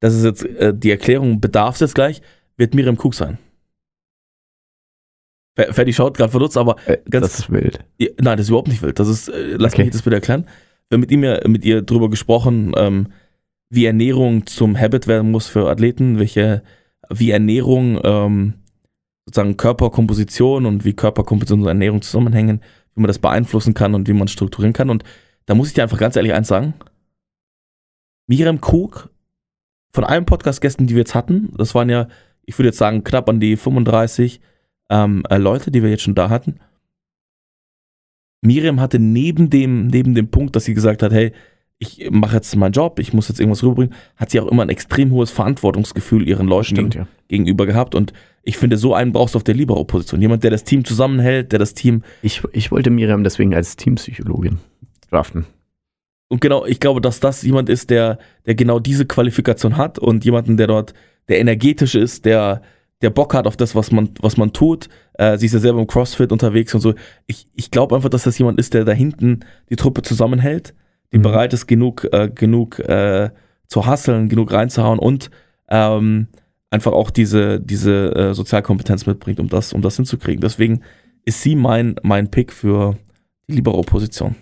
[0.00, 2.20] das ist jetzt äh, die Erklärung, bedarf es jetzt gleich,
[2.56, 3.38] wird Miriam Cook sein.
[5.56, 7.84] Fer- Ferdi schaut gerade verdutzt, aber Äh, ganz- das ist wild.
[7.98, 8.98] ja, nein, das ist überhaupt nicht wild.
[8.98, 9.84] Das ist, äh, lass Okay.
[9.84, 10.46] mich das bitte erklären.
[10.88, 13.08] Wir haben mit ihm ja mit ihr drüber gesprochen, ähm,
[13.70, 16.62] wie Ernährung zum Habit werden muss für Athleten, welche,
[17.10, 18.54] wie Ernährung ähm,
[19.24, 22.60] sozusagen Körperkomposition und wie Körperkomposition und Ernährung zusammenhängen,
[22.94, 24.90] wie man das beeinflussen kann und wie man strukturieren kann.
[24.90, 25.02] Und
[25.46, 26.74] da muss ich dir einfach ganz ehrlich eins sagen.
[28.26, 29.10] Miriam Cook,
[29.92, 32.08] von allen Podcast-Gästen, die wir jetzt hatten, das waren ja,
[32.44, 34.40] ich würde jetzt sagen, knapp an die 35
[34.90, 36.60] ähm, äh, Leute, die wir jetzt schon da hatten.
[38.42, 41.32] Miriam hatte neben dem, neben dem Punkt, dass sie gesagt hat, hey,
[41.78, 44.70] ich mache jetzt meinen Job, ich muss jetzt irgendwas rüberbringen, hat sie auch immer ein
[44.70, 47.06] extrem hohes Verantwortungsgefühl ihren Leuten Stimmt, ja.
[47.28, 47.94] gegenüber gehabt.
[47.94, 48.12] Und
[48.42, 50.20] ich finde, so einen brauchst du auf der Libero-Position.
[50.20, 52.02] Jemand, der das Team zusammenhält, der das Team.
[52.22, 54.58] Ich, ich wollte Miriam deswegen als Teampsychologin
[55.10, 55.46] draften.
[56.28, 60.24] Und genau, ich glaube, dass das jemand ist, der, der genau diese Qualifikation hat und
[60.24, 60.92] jemanden, der dort,
[61.28, 62.62] der energetisch ist, der,
[63.02, 64.88] der Bock hat auf das, was man, was man tut.
[65.14, 66.94] Äh, sie ist ja selber im CrossFit unterwegs und so.
[67.26, 70.74] Ich, ich glaube einfach, dass das jemand ist, der da hinten die Truppe zusammenhält,
[71.12, 71.22] die Mhm.
[71.22, 73.30] bereit ist, genug, äh, genug äh,
[73.68, 75.30] zu hasseln, genug reinzuhauen und
[75.68, 76.28] ähm,
[76.70, 80.40] einfach auch diese, diese äh, Sozialkompetenz mitbringt, um das, um das hinzukriegen.
[80.40, 80.82] Deswegen
[81.24, 82.96] ist sie mein, mein Pick für
[83.48, 84.36] die Libero-Position.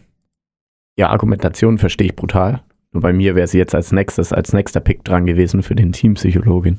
[0.96, 2.62] Ja, Argumentation verstehe ich brutal.
[2.92, 5.92] Nur bei mir wäre sie jetzt als nächstes, als nächster Pick dran gewesen für den
[5.92, 6.78] Teampsychologin.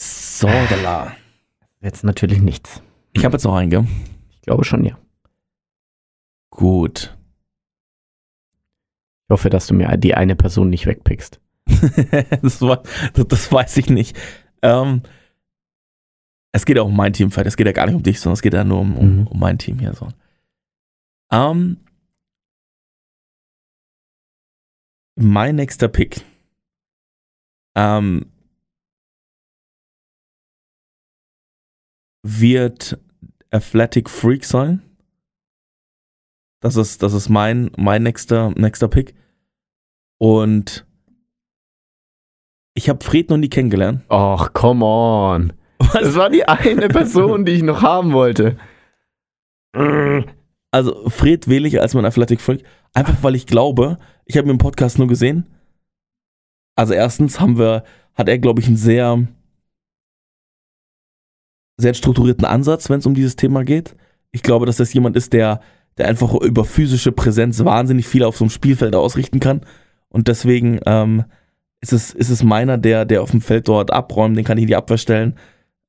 [0.00, 0.48] So,
[0.82, 1.14] da
[1.80, 2.82] Jetzt natürlich nichts.
[3.12, 3.86] Ich habe jetzt noch einen, gell?
[4.34, 4.98] Ich glaube schon, ja.
[6.50, 7.16] Gut.
[9.24, 11.40] Ich hoffe, dass du mir die eine Person nicht wegpickst.
[12.42, 12.82] das, war,
[13.14, 14.16] das, das weiß ich nicht.
[14.62, 15.02] Ähm,
[16.52, 18.42] es geht ja um mein Team, es geht ja gar nicht um dich, sondern es
[18.42, 19.26] geht ja nur um, um, Mhm.
[19.28, 19.94] um mein Team hier.
[19.94, 20.08] So.
[21.30, 21.78] Ähm,
[25.18, 26.24] mein nächster Pick.
[27.74, 28.26] Ähm,
[32.22, 32.98] wird
[33.50, 34.82] Athletic Freak sein.
[36.60, 39.14] Das ist, das ist mein, mein nächster, nächster Pick.
[40.18, 40.86] Und
[42.74, 44.04] ich habe Fred noch nie kennengelernt.
[44.10, 45.52] Och, come on.
[45.92, 48.58] Das war die eine Person, die ich noch haben wollte.
[50.70, 54.52] Also Fred wähle ich als mein Athletic Freak, einfach weil ich glaube, ich habe mir
[54.52, 55.46] im Podcast nur gesehen.
[56.76, 57.82] Also erstens haben wir,
[58.14, 59.26] hat er, glaube ich, einen sehr,
[61.76, 63.96] sehr strukturierten Ansatz, wenn es um dieses Thema geht.
[64.30, 65.60] Ich glaube, dass das jemand ist, der,
[65.96, 69.62] der einfach über physische Präsenz wahnsinnig viel auf so einem Spielfeld ausrichten kann.
[70.10, 71.24] Und deswegen ähm,
[71.80, 74.62] ist, es, ist es meiner, der, der auf dem Feld dort abräumt, den kann ich
[74.62, 75.36] in die Abwehr stellen.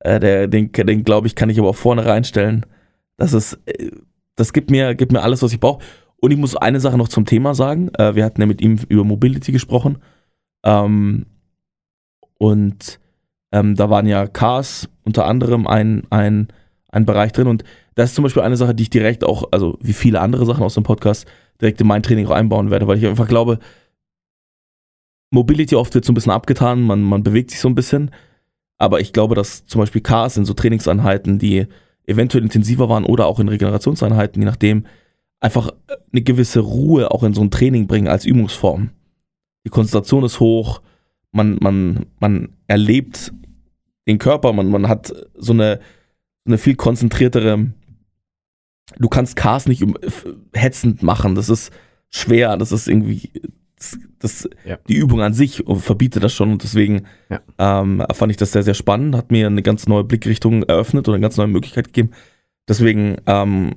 [0.00, 2.64] Äh, der, den, den glaube ich, kann ich aber auch vorne reinstellen.
[3.18, 3.90] Das ist, äh,
[4.34, 5.84] das gibt mir, gibt mir alles, was ich brauche.
[6.20, 7.90] Und ich muss eine Sache noch zum Thema sagen.
[7.94, 9.98] Äh, wir hatten ja mit ihm über Mobility gesprochen.
[10.64, 11.26] Ähm,
[12.38, 13.00] und
[13.52, 16.48] ähm, da waren ja Cars unter anderem ein, ein,
[16.88, 17.46] ein Bereich drin.
[17.46, 20.46] Und das ist zum Beispiel eine Sache, die ich direkt auch, also wie viele andere
[20.46, 21.26] Sachen aus dem Podcast,
[21.60, 23.58] direkt in mein Training auch einbauen werde, weil ich einfach glaube,
[25.30, 28.10] Mobility oft wird so ein bisschen abgetan, man, man bewegt sich so ein bisschen.
[28.78, 31.66] Aber ich glaube, dass zum Beispiel Cars in so Trainingseinheiten, die
[32.06, 34.86] eventuell intensiver waren oder auch in Regenerationseinheiten, je nachdem,
[35.40, 35.70] einfach
[36.12, 38.90] eine gewisse Ruhe auch in so ein Training bringen als Übungsform.
[39.64, 40.82] Die Konzentration ist hoch,
[41.32, 43.32] man, man, man erlebt
[44.06, 45.80] den Körper, man, man hat so eine,
[46.44, 47.72] eine viel konzentriertere,
[48.98, 49.84] du kannst Cars nicht
[50.54, 51.70] hetzend machen, das ist
[52.10, 53.30] schwer, das ist irgendwie,
[53.76, 54.78] das, das ja.
[54.88, 57.40] die Übung an sich verbietet das schon und deswegen ja.
[57.58, 61.14] ähm, fand ich das sehr, sehr spannend, hat mir eine ganz neue Blickrichtung eröffnet oder
[61.14, 62.10] eine ganz neue Möglichkeit gegeben.
[62.68, 63.76] Deswegen ähm,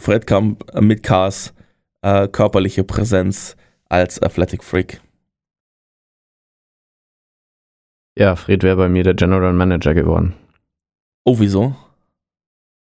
[0.00, 1.54] Fred Kamp mit Cars,
[2.02, 3.56] äh, körperliche Präsenz
[3.88, 5.00] als Athletic Freak.
[8.16, 10.34] Ja, Fred wäre bei mir der General Manager geworden.
[11.24, 11.76] Oh, wieso?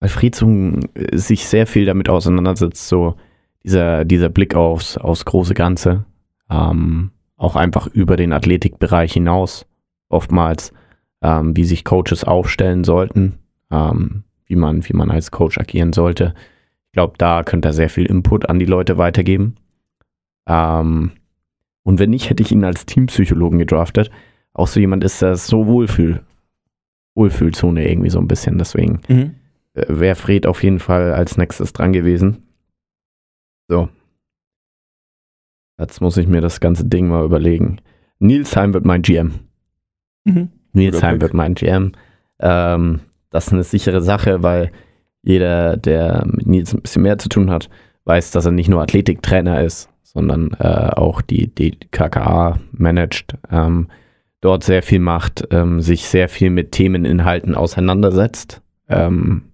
[0.01, 3.17] Weil Fred äh, sich sehr viel damit auseinandersetzt, so
[3.63, 6.05] dieser, dieser Blick aufs, aufs große Ganze.
[6.51, 9.67] Ähm, auch einfach über den Athletikbereich hinaus.
[10.09, 10.73] Oftmals,
[11.23, 13.39] ähm, wie sich Coaches aufstellen sollten,
[13.71, 16.35] ähm, wie, man, wie man als Coach agieren sollte.
[16.95, 19.57] Ich glaube, da könnte er sehr viel Input an die Leute weitergeben.
[20.47, 21.11] Ähm,
[21.83, 24.13] und wenn nicht, hätte ich ihn als Teampsychologen gedraftet,
[24.53, 26.23] auch so jemand ist, der so Wohlfühl,
[27.17, 28.59] Wohlfühlzone irgendwie so ein bisschen.
[28.59, 29.35] Deswegen mhm.
[29.75, 32.45] Äh, wäre Fred auf jeden Fall als nächstes dran gewesen.
[33.67, 33.89] So.
[35.77, 37.81] Jetzt muss ich mir das ganze Ding mal überlegen.
[38.21, 39.41] Nilsheim wird mein GM.
[40.23, 40.49] Mhm.
[40.73, 41.91] Nilsheim wird mein GM.
[42.39, 44.71] Ähm, das ist eine sichere Sache, weil
[45.25, 47.69] jeder, der mit Nils ein bisschen mehr zu tun hat,
[48.05, 53.35] weiß, dass er nicht nur Athletiktrainer ist, sondern äh, auch die, die KKA managt.
[53.51, 53.89] Ähm,
[54.41, 58.61] dort sehr viel macht, ähm, sich sehr viel mit Themeninhalten auseinandersetzt.
[58.89, 59.45] Ähm,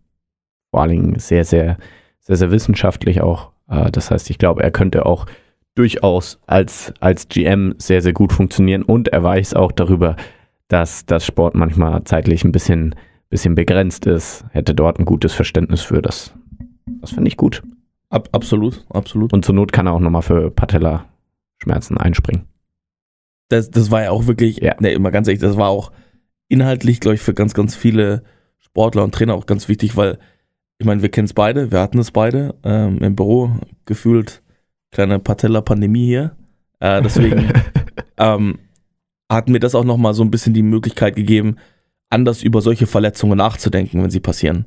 [0.70, 1.78] vor allen Dingen sehr, sehr,
[2.18, 3.52] sehr, sehr wissenschaftlich auch.
[3.68, 5.26] Äh, das heißt, ich glaube, er könnte auch
[5.76, 10.16] durchaus als, als GM sehr, sehr gut funktionieren und er weiß auch darüber,
[10.68, 12.94] dass das Sport manchmal zeitlich ein bisschen,
[13.30, 16.34] bisschen begrenzt ist, hätte dort ein gutes Verständnis für das.
[17.00, 17.62] Das finde ich gut.
[18.10, 19.32] Ab, absolut, absolut.
[19.32, 22.50] Und zur Not kann er auch nochmal für Patella-Schmerzen einspringen
[23.50, 24.74] das, das war ja auch wirklich, ja.
[24.80, 25.92] ne, immer ganz ehrlich, das war auch
[26.48, 28.22] inhaltlich, glaube ich, für ganz, ganz viele
[28.58, 30.18] Sportler und Trainer auch ganz wichtig, weil
[30.78, 33.50] ich meine, wir kennen es beide, wir hatten es beide ähm, im Büro,
[33.84, 34.42] gefühlt
[34.90, 36.36] kleine Patella-Pandemie hier.
[36.78, 37.52] Äh, deswegen
[38.16, 38.58] ähm,
[39.28, 41.56] hat mir das auch nochmal so ein bisschen die Möglichkeit gegeben,
[42.10, 44.66] anders über solche Verletzungen nachzudenken, wenn sie passieren.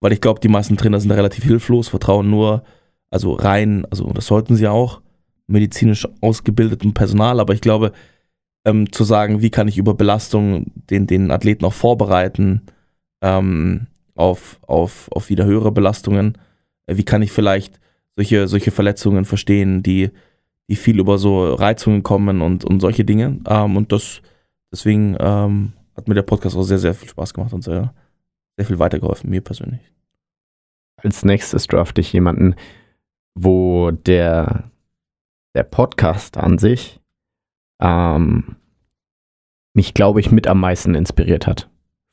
[0.00, 2.64] Weil ich glaube, die meisten Trainer sind relativ hilflos, vertrauen nur,
[3.10, 5.00] also rein, also das sollten sie auch,
[5.46, 7.92] medizinisch ausgebildetem Personal, aber ich glaube,
[8.64, 12.62] ähm, zu sagen, wie kann ich über Belastung den, den Athleten auch vorbereiten
[13.22, 16.38] ähm, auf, auf, auf wieder höhere Belastungen,
[16.86, 17.78] äh, wie kann ich vielleicht
[18.16, 20.10] solche, solche Verletzungen verstehen, die,
[20.68, 23.38] die viel über so Reizungen kommen und, und solche Dinge.
[23.46, 24.22] Ähm, und das,
[24.72, 27.94] deswegen ähm, hat mir der Podcast auch sehr, sehr viel Spaß gemacht und sehr,
[28.56, 29.92] sehr viel weitergeholfen, mir persönlich.
[30.96, 32.54] Als nächstes draft ich jemanden,
[33.34, 34.70] wo der
[35.54, 37.00] der Podcast an sich
[37.80, 38.56] ähm,
[39.74, 41.68] mich, glaube ich, mit am meisten inspiriert hat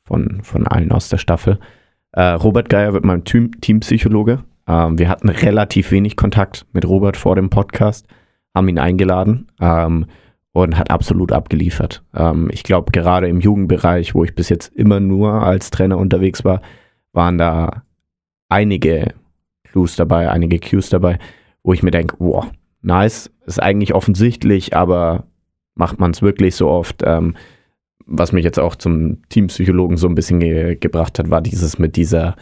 [0.06, 1.58] von, von allen aus der Staffel.
[2.12, 4.44] Äh, Robert Geier wird mein Team Teampsychologe.
[4.66, 8.06] Ähm, wir hatten relativ wenig Kontakt mit Robert vor dem Podcast,
[8.54, 10.06] haben ihn eingeladen ähm,
[10.52, 12.02] und hat absolut abgeliefert.
[12.14, 16.44] Ähm, ich glaube, gerade im Jugendbereich, wo ich bis jetzt immer nur als Trainer unterwegs
[16.44, 16.60] war,
[17.12, 17.82] waren da
[18.48, 19.14] einige
[19.64, 21.18] Clues dabei, einige Cues dabei,
[21.62, 22.46] wo ich mir denke, wow,
[22.82, 25.24] nice, ist eigentlich offensichtlich, aber
[25.74, 27.02] macht man es wirklich so oft?
[27.04, 27.34] Ähm,
[28.04, 31.96] was mich jetzt auch zum Teampsychologen so ein bisschen ge gebracht hat, war dieses mit
[31.96, 32.36] dieser,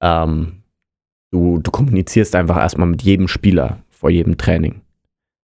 [0.00, 0.62] ähm,
[1.30, 4.80] du, du kommunizierst einfach erstmal mit jedem Spieler vor jedem Training.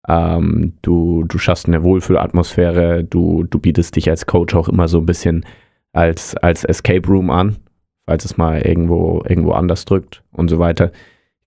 [0.08, 5.00] Ähm, du, du schaffst eine Wohlfühlatmosphäre, du, du bietest dich als Coach auch immer so
[5.00, 5.46] ein bisschen
[5.94, 7.58] als, als Escape Room an,
[8.06, 10.92] falls es mal irgendwo, irgendwo anders drückt und so weiter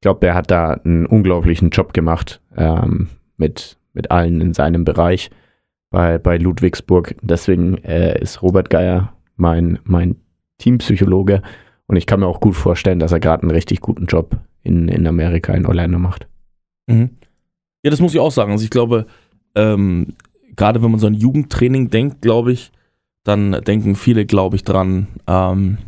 [0.04, 5.30] glaube, der hat da einen unglaublichen Job gemacht ähm, mit, mit allen in seinem Bereich
[5.90, 7.16] bei, bei Ludwigsburg.
[7.22, 10.16] Deswegen äh, ist Robert Geier mein, mein
[10.58, 11.40] Teampsychologe
[11.86, 14.88] und ich kann mir auch gut vorstellen, dass er gerade einen richtig guten Job in,
[14.88, 16.28] in Amerika, in Orlando macht.
[16.86, 17.08] Mhm.
[17.84, 18.50] Ja, das muss ich auch sagen.
[18.50, 19.06] Also ich glaube,
[19.54, 20.14] ähm,
[20.56, 22.72] gerade wenn man so ein Jugendtraining denkt, glaube ich,
[23.24, 25.78] dann denken viele, glaube ich, dran, ähm,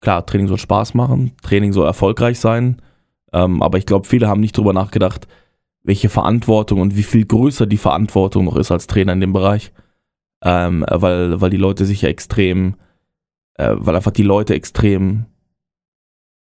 [0.00, 2.80] klar, Training soll Spaß machen, Training soll erfolgreich sein,
[3.32, 5.26] ähm, aber ich glaube, viele haben nicht drüber nachgedacht,
[5.82, 9.72] welche Verantwortung und wie viel größer die Verantwortung noch ist als Trainer in dem Bereich,
[10.42, 12.76] ähm, weil, weil die Leute sich ja extrem,
[13.54, 15.26] äh, weil einfach die Leute extrem,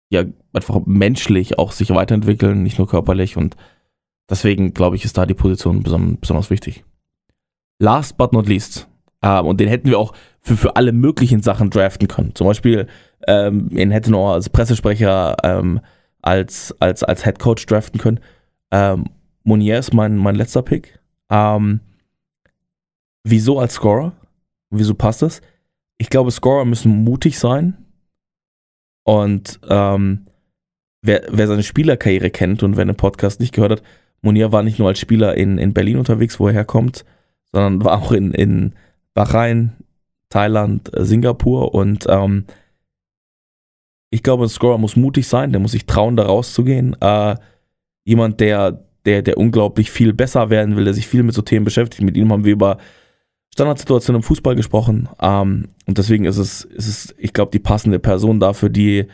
[0.09, 0.23] ja,
[0.53, 3.55] einfach menschlich auch sich weiterentwickeln, nicht nur körperlich und
[4.29, 6.83] deswegen glaube ich, ist da die Position besonders, wichtig.
[7.79, 8.87] Last but not least,
[9.21, 12.35] ähm, und den hätten wir auch für, für alle möglichen Sachen draften können.
[12.35, 12.87] Zum Beispiel
[13.27, 15.81] ähm, ihn hätte noch als Pressesprecher ähm,
[16.21, 18.19] als, als, als Head Coach draften können.
[18.71, 19.05] Ähm,
[19.43, 20.99] Monier ist mein, mein letzter Pick.
[21.29, 21.79] Ähm,
[23.23, 24.13] wieso als Scorer?
[24.69, 25.41] Wieso passt das?
[25.97, 27.85] Ich glaube, Scorer müssen mutig sein.
[29.03, 30.27] Und ähm,
[31.01, 33.83] wer, wer seine Spielerkarriere kennt und wer den Podcast nicht gehört hat,
[34.21, 37.05] Munir war nicht nur als Spieler in, in Berlin unterwegs, wo er herkommt,
[37.51, 38.73] sondern war auch in, in
[39.13, 39.73] Bahrain,
[40.29, 42.45] Thailand, äh, Singapur und ähm,
[44.11, 46.95] ich glaube, ein Scorer muss mutig sein, der muss sich trauen, da rauszugehen.
[46.99, 47.35] Äh,
[48.05, 51.65] jemand, der, der, der unglaublich viel besser werden will, der sich viel mit so Themen
[51.65, 52.01] beschäftigt.
[52.01, 52.79] Mit ihm haben wir über
[53.53, 55.09] Standardsituationen im Fußball gesprochen.
[55.21, 59.05] Ähm, und deswegen ist es, ist es, ich glaube, die passende Person dafür, die,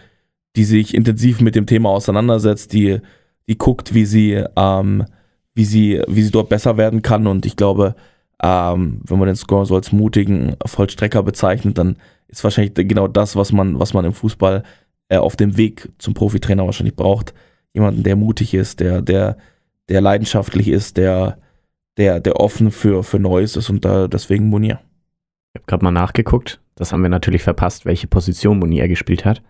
[0.55, 3.01] die sich intensiv mit dem Thema auseinandersetzt, die,
[3.47, 5.05] die guckt, wie sie, ähm,
[5.53, 7.27] wie sie, wie sie dort besser werden kann.
[7.27, 7.95] Und ich glaube,
[8.41, 13.35] ähm, wenn man den Score so als mutigen Vollstrecker bezeichnet, dann ist wahrscheinlich genau das,
[13.35, 14.63] was man, was man im Fußball
[15.09, 17.33] äh, auf dem Weg zum Profitrainer wahrscheinlich braucht.
[17.73, 19.37] Jemanden, der mutig ist, der, der,
[19.89, 21.37] der leidenschaftlich ist, der,
[21.97, 24.79] der, der offen für, für Neues ist und da deswegen Monier.
[25.53, 26.59] Ich habe gerade mal nachgeguckt.
[26.75, 29.41] Das haben wir natürlich verpasst, welche Position Monier gespielt hat.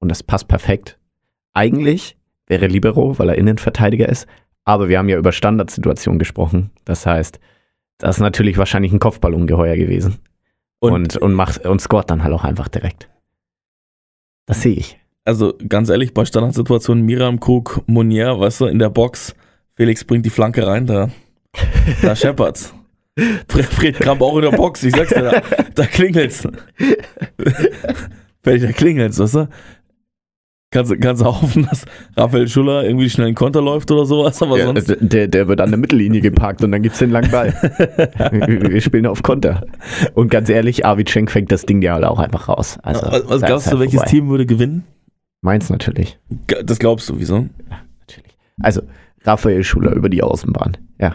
[0.00, 0.98] Und das passt perfekt.
[1.52, 4.26] Eigentlich wäre Libero, weil er Innenverteidiger ist.
[4.64, 6.70] Aber wir haben ja über Standardsituationen gesprochen.
[6.84, 7.38] Das heißt,
[7.98, 10.18] das ist natürlich wahrscheinlich ein Kopfballungeheuer gewesen.
[10.80, 13.08] Und, und, und, macht, und scoret dann halt auch einfach direkt.
[14.46, 14.98] Das sehe ich.
[15.24, 19.34] Also ganz ehrlich, bei Standardsituationen Miram Krug, Monier, weißt du, in der Box,
[19.74, 21.08] Felix bringt die Flanke rein, da,
[22.02, 22.74] da scheppert's.
[23.48, 25.42] Fred, Kramp auch in der Box, ich sag's dir, da,
[25.74, 26.42] da klingelt's.
[28.42, 29.48] Fertig, da klingelt's, weißt du?
[30.74, 31.84] Kannst, kannst du hoffen, dass
[32.16, 34.96] Raphael Schuller irgendwie schnell einen Konter läuft oder sowas, aber ja, sonst.
[34.98, 37.54] Der, der wird an der Mittellinie geparkt und dann gibt's den langen Ball.
[38.42, 39.64] wir spielen auf Konter.
[40.14, 42.76] Und ganz ehrlich, Arvid Schenk fängt das Ding ja auch einfach raus.
[42.82, 44.10] Also, was, was glaubst halt du, welches vorbei.
[44.10, 44.82] Team würde gewinnen?
[45.42, 46.18] Meins natürlich.
[46.64, 47.36] Das glaubst du, wieso?
[47.36, 48.36] Ja, natürlich.
[48.60, 48.82] Also,
[49.22, 50.76] Raphael Schuller über die Außenbahn.
[51.00, 51.14] Ja.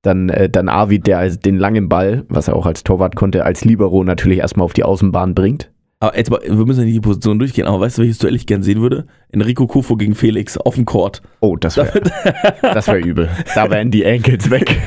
[0.00, 3.66] Dann, äh, dann Arvid, der den langen Ball, was er auch als Torwart konnte, als
[3.66, 5.70] Libero natürlich erstmal auf die Außenbahn bringt.
[6.04, 8.34] Aber jetzt mal, wir müssen ja nicht die Position durchgehen, aber weißt du, welches Duell
[8.34, 9.06] ich gern sehen würde?
[9.30, 11.22] Enrico Kufo gegen Felix auf dem Court.
[11.40, 11.98] Oh, das wäre
[12.62, 13.30] das wär übel.
[13.54, 14.82] Da wären die Ankles weg.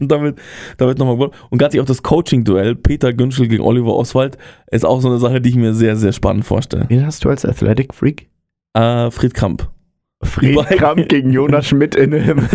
[0.00, 0.38] damit,
[0.78, 1.28] damit nochmal.
[1.50, 4.38] Und ganz auch das Coaching-Duell, Peter Günschel gegen Oliver Oswald,
[4.70, 6.86] ist auch so eine Sache, die ich mir sehr, sehr spannend vorstelle.
[6.88, 8.30] Wen hast du als Athletic Freak?
[8.72, 9.68] Äh, Fried Kramp.
[10.22, 12.38] Fried Kramp gegen Jonas Schmidt in einem,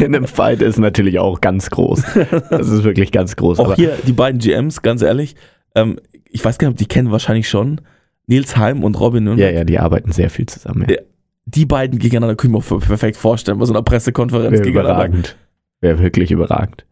[0.00, 2.02] in einem Fight ist natürlich auch ganz groß.
[2.50, 3.60] Das ist wirklich ganz groß.
[3.60, 5.36] Auch hier die beiden GMs, ganz ehrlich,
[5.76, 7.80] ähm, ich weiß gar nicht, ob die kennen wahrscheinlich schon.
[8.26, 9.52] Nils Heim und Robin Nürnberg.
[9.52, 10.86] Ja, ja, die arbeiten sehr viel zusammen.
[10.88, 10.96] Ja.
[11.44, 15.36] Die beiden gegeneinander können wir perfekt vorstellen, bei so einer Pressekonferenz Wäre überragend.
[15.80, 16.84] Wäre wirklich überragend.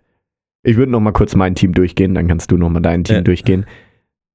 [0.63, 3.17] Ich würde noch mal kurz mein Team durchgehen, dann kannst du noch mal dein Team
[3.17, 3.23] ja.
[3.23, 3.67] durchgehen.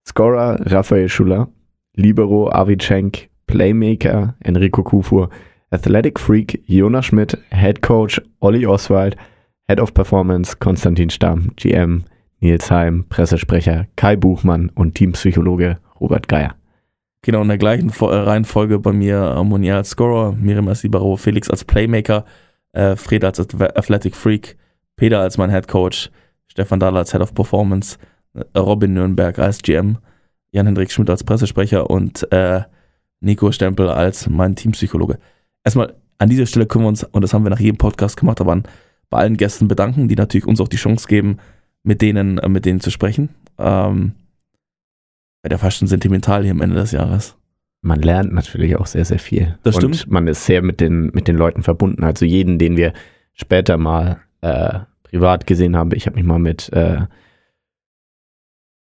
[0.06, 1.48] Scorer Raphael Schuller,
[1.96, 5.30] Libero Avicenk, Playmaker Enrico Kufur,
[5.72, 9.16] Athletic Freak Jonas Schmidt, Head Coach Olli Oswald,
[9.68, 12.04] Head of Performance Konstantin Stamm, GM
[12.40, 16.56] Nils Heim, Pressesprecher Kai Buchmann und Teampsychologe Robert Geier.
[17.22, 21.18] Genau, in der gleichen äh, Reihenfolge bei mir äh, Monier als Scorer, Miriam als Libero,
[21.18, 22.26] Felix als Playmaker,
[22.72, 24.58] äh, Fred als Athletic Freak,
[24.96, 26.10] Peter als mein Head Coach,
[26.48, 27.98] Stefan Dahler als Head of Performance,
[28.34, 29.98] äh, Robin Nürnberg als GM,
[30.52, 32.62] Jan-Hendrik Schmidt als Pressesprecher und äh,
[33.20, 35.20] Nico Stempel als mein Teampsychologe.
[35.66, 38.40] Erstmal an dieser Stelle können wir uns, und das haben wir nach jedem Podcast gemacht,
[38.40, 38.64] aber an,
[39.10, 41.38] bei allen Gästen bedanken, die natürlich uns auch die Chance geben,
[41.84, 43.30] mit denen, äh, mit denen zu sprechen.
[43.58, 44.14] Ähm,
[45.44, 47.38] ja, der fast schon sentimental hier am Ende des Jahres.
[47.82, 49.58] Man lernt natürlich auch sehr, sehr viel.
[49.64, 50.06] Das stimmt.
[50.06, 52.04] Und man ist sehr mit den, mit den Leuten verbunden.
[52.04, 52.94] Also jeden, den wir
[53.34, 55.92] später mal äh, privat gesehen haben.
[55.94, 57.06] Ich habe mich mal mit äh,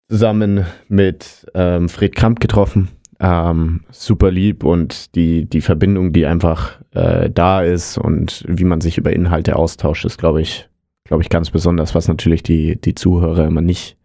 [0.09, 2.89] zusammen mit ähm, Fred Kramp getroffen.
[3.21, 8.81] Ähm, super lieb und die, die Verbindung, die einfach äh, da ist und wie man
[8.81, 10.67] sich über Inhalte austauscht, ist, glaube ich,
[11.11, 11.93] glaube ich, ganz besonders.
[11.93, 13.97] Was natürlich die, die Zuhörer immer nicht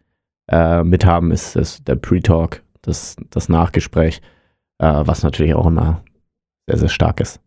[0.50, 4.20] äh, mithaben, ist, ist der Pre-Talk, das, das Nachgespräch,
[4.78, 6.02] äh, was natürlich auch immer
[6.66, 7.40] sehr, sehr stark ist.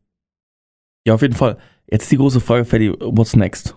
[1.05, 1.57] Ja, auf jeden Fall.
[1.91, 3.75] Jetzt die große Frage, Freddy, what's next?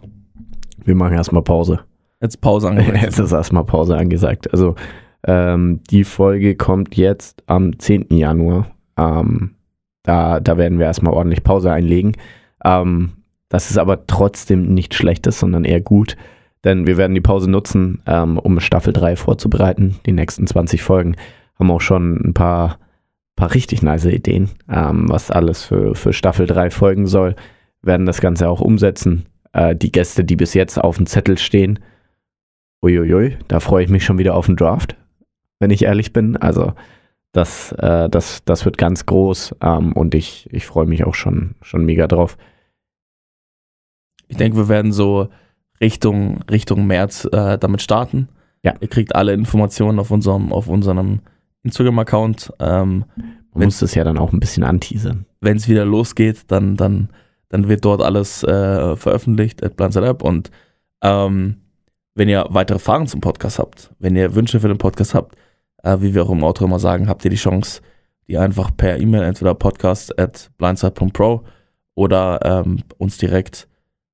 [0.84, 1.80] Wir machen erstmal Pause.
[2.20, 2.96] Jetzt Pause angesagt.
[3.02, 4.52] Jetzt ist erstmal Pause angesagt.
[4.52, 4.76] Also
[5.26, 8.16] ähm, die Folge kommt jetzt am 10.
[8.16, 8.70] Januar.
[8.96, 9.56] Ähm,
[10.04, 12.12] da, da werden wir erstmal ordentlich Pause einlegen.
[12.64, 13.21] Ähm,
[13.52, 16.16] das ist aber trotzdem nicht schlechtes, sondern eher gut,
[16.64, 19.96] denn wir werden die Pause nutzen, ähm, um Staffel 3 vorzubereiten.
[20.06, 21.16] Die nächsten 20 Folgen
[21.58, 22.78] haben auch schon ein paar,
[23.36, 27.36] paar richtig nice Ideen, ähm, was alles für, für Staffel 3 folgen soll.
[27.82, 29.26] Werden das Ganze auch umsetzen.
[29.52, 31.78] Äh, die Gäste, die bis jetzt auf dem Zettel stehen,
[32.82, 34.96] uiuiui, da freue ich mich schon wieder auf den Draft,
[35.60, 36.38] wenn ich ehrlich bin.
[36.38, 36.72] Also
[37.32, 41.54] das, äh, das, das wird ganz groß ähm, und ich, ich freue mich auch schon,
[41.60, 42.38] schon mega drauf.
[44.32, 45.28] Ich denke, wir werden so
[45.78, 48.28] Richtung, Richtung März äh, damit starten.
[48.62, 48.72] Ja.
[48.80, 51.20] Ihr kriegt alle Informationen auf unserem, auf unserem
[51.64, 52.50] Instagram-Account.
[52.58, 53.04] Ähm,
[53.52, 55.26] Man muss das ja dann auch ein bisschen anteasern.
[55.42, 57.10] wenn es wieder losgeht, dann, dann,
[57.50, 60.22] dann wird dort alles äh, veröffentlicht at Blindside App.
[60.22, 60.50] Und
[61.02, 61.58] ähm,
[62.14, 65.36] wenn ihr weitere Fragen zum Podcast habt, wenn ihr Wünsche für den Podcast habt,
[65.82, 67.82] äh, wie wir auch im Outro immer sagen, habt ihr die Chance,
[68.28, 71.42] die einfach per E-Mail, entweder podcast at blindside.pro
[71.94, 73.68] oder ähm, uns direkt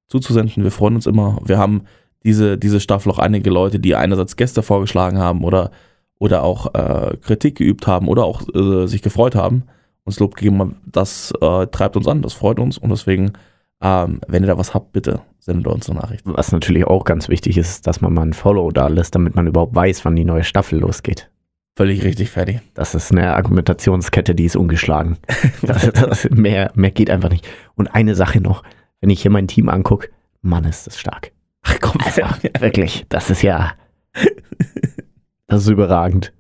[0.08, 0.64] zuzusenden.
[0.64, 1.38] Wir freuen uns immer.
[1.44, 1.82] Wir haben
[2.24, 5.70] diese, diese Staffel auch einige Leute, die einerseits Gäste vorgeschlagen haben oder,
[6.18, 9.64] oder auch äh, Kritik geübt haben oder auch äh, sich gefreut haben,
[10.04, 10.76] uns Lob gegeben haben.
[10.86, 13.32] Das äh, treibt uns an, das freut uns und deswegen,
[13.80, 16.22] ähm, wenn ihr da was habt, bitte sendet uns eine Nachricht.
[16.24, 19.46] Was natürlich auch ganz wichtig ist, dass man mal ein Follow da lässt, damit man
[19.46, 21.30] überhaupt weiß, wann die neue Staffel losgeht.
[21.76, 22.60] Völlig richtig, fertig.
[22.74, 25.16] Das ist eine Argumentationskette, die ist ungeschlagen.
[25.62, 27.46] Das, das, mehr, mehr geht einfach nicht.
[27.76, 28.64] Und eine Sache noch,
[29.00, 30.10] wenn ich hier mein Team angucke,
[30.42, 31.32] Mann, ist das stark.
[31.62, 32.22] Ach komm, Also,
[32.60, 33.72] wirklich, das ist ja,
[35.46, 36.32] das ist überragend.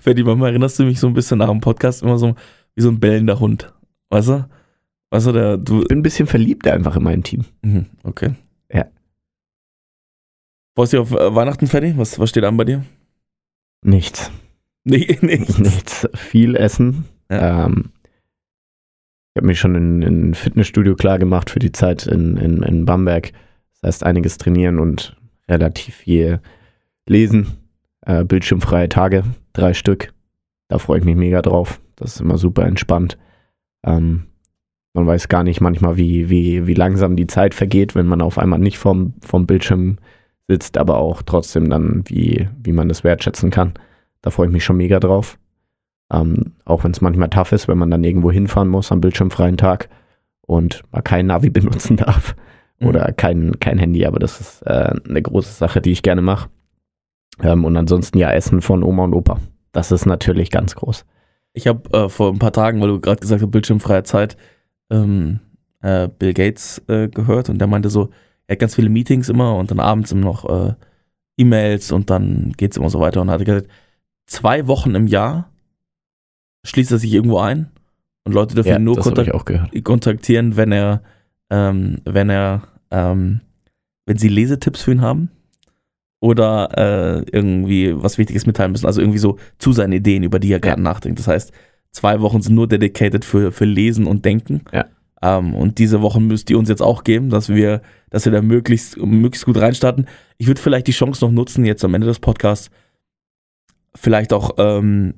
[0.00, 2.34] Ferdi, manchmal erinnerst du mich so ein bisschen nach dem Podcast immer so
[2.74, 3.72] wie so ein bellender Hund.
[4.10, 4.48] Weißt du?
[5.10, 7.44] Weißt du, der, du, Ich bin ein bisschen verliebt einfach in mein Team.
[7.62, 8.34] Mhm, okay.
[8.72, 8.86] Ja.
[10.74, 11.96] Freust du dich auf äh, Weihnachten, Ferdi?
[11.96, 12.84] Was, was steht an bei dir?
[13.82, 14.30] Nichts.
[14.84, 15.58] Nee, nichts.
[15.58, 16.08] Nichts.
[16.14, 17.04] Viel essen.
[17.30, 17.66] Ja.
[17.66, 17.90] Ähm,
[19.36, 22.62] ich habe mich schon in in ein Fitnessstudio klar gemacht für die Zeit in, in,
[22.62, 23.32] in Bamberg.
[23.74, 25.14] Das heißt, einiges trainieren und
[25.46, 26.40] relativ viel
[27.06, 27.48] lesen.
[28.00, 30.14] Äh, bildschirmfreie Tage, drei Stück.
[30.68, 31.82] Da freue ich mich mega drauf.
[31.96, 33.18] Das ist immer super entspannt.
[33.84, 34.24] Ähm,
[34.94, 38.38] man weiß gar nicht manchmal, wie, wie, wie langsam die Zeit vergeht, wenn man auf
[38.38, 39.98] einmal nicht vorm, vorm Bildschirm
[40.48, 43.74] sitzt, aber auch trotzdem dann, wie, wie man das wertschätzen kann.
[44.22, 45.36] Da freue ich mich schon mega drauf.
[46.12, 49.56] Ähm, auch wenn es manchmal tough ist, wenn man dann irgendwo hinfahren muss am bildschirmfreien
[49.56, 49.88] Tag
[50.42, 52.36] und mal kein Navi benutzen darf
[52.78, 52.88] Mhm.
[52.88, 56.50] oder kein, kein Handy, aber das ist äh, eine große Sache, die ich gerne mache.
[57.42, 59.40] Ähm, und ansonsten ja Essen von Oma und Opa.
[59.72, 61.04] Das ist natürlich ganz groß.
[61.52, 64.36] Ich habe äh, vor ein paar Tagen, weil du gerade gesagt hast, bildschirmfreie Zeit,
[64.90, 65.40] ähm,
[65.80, 68.10] äh, Bill Gates äh, gehört und der meinte so,
[68.46, 70.74] er hat ganz viele Meetings immer und dann abends immer noch äh,
[71.38, 73.68] E-Mails und dann geht es immer so weiter und hat gesagt,
[74.26, 75.50] zwei Wochen im Jahr
[76.66, 77.70] schließt er sich irgendwo ein
[78.24, 79.28] und Leute dürfen ihn nur kontak
[79.84, 81.02] kontaktieren, wenn er,
[81.48, 83.40] ähm, wenn er, ähm,
[84.04, 85.30] wenn sie Lesetipps für ihn haben
[86.20, 88.86] oder äh, irgendwie was Wichtiges mitteilen müssen.
[88.86, 91.18] Also irgendwie so zu seinen Ideen, über die er gerade nachdenkt.
[91.18, 91.52] Das heißt,
[91.92, 94.62] zwei Wochen sind nur dedicated für, für Lesen und Denken.
[94.72, 94.86] Ja.
[95.22, 98.42] Ähm, und diese Wochen müsst ihr uns jetzt auch geben, dass wir, dass wir da
[98.42, 100.06] möglichst, möglichst gut reinstarten.
[100.36, 102.70] Ich würde vielleicht die Chance noch nutzen, jetzt am Ende des Podcasts,
[103.94, 105.14] vielleicht auch ähm,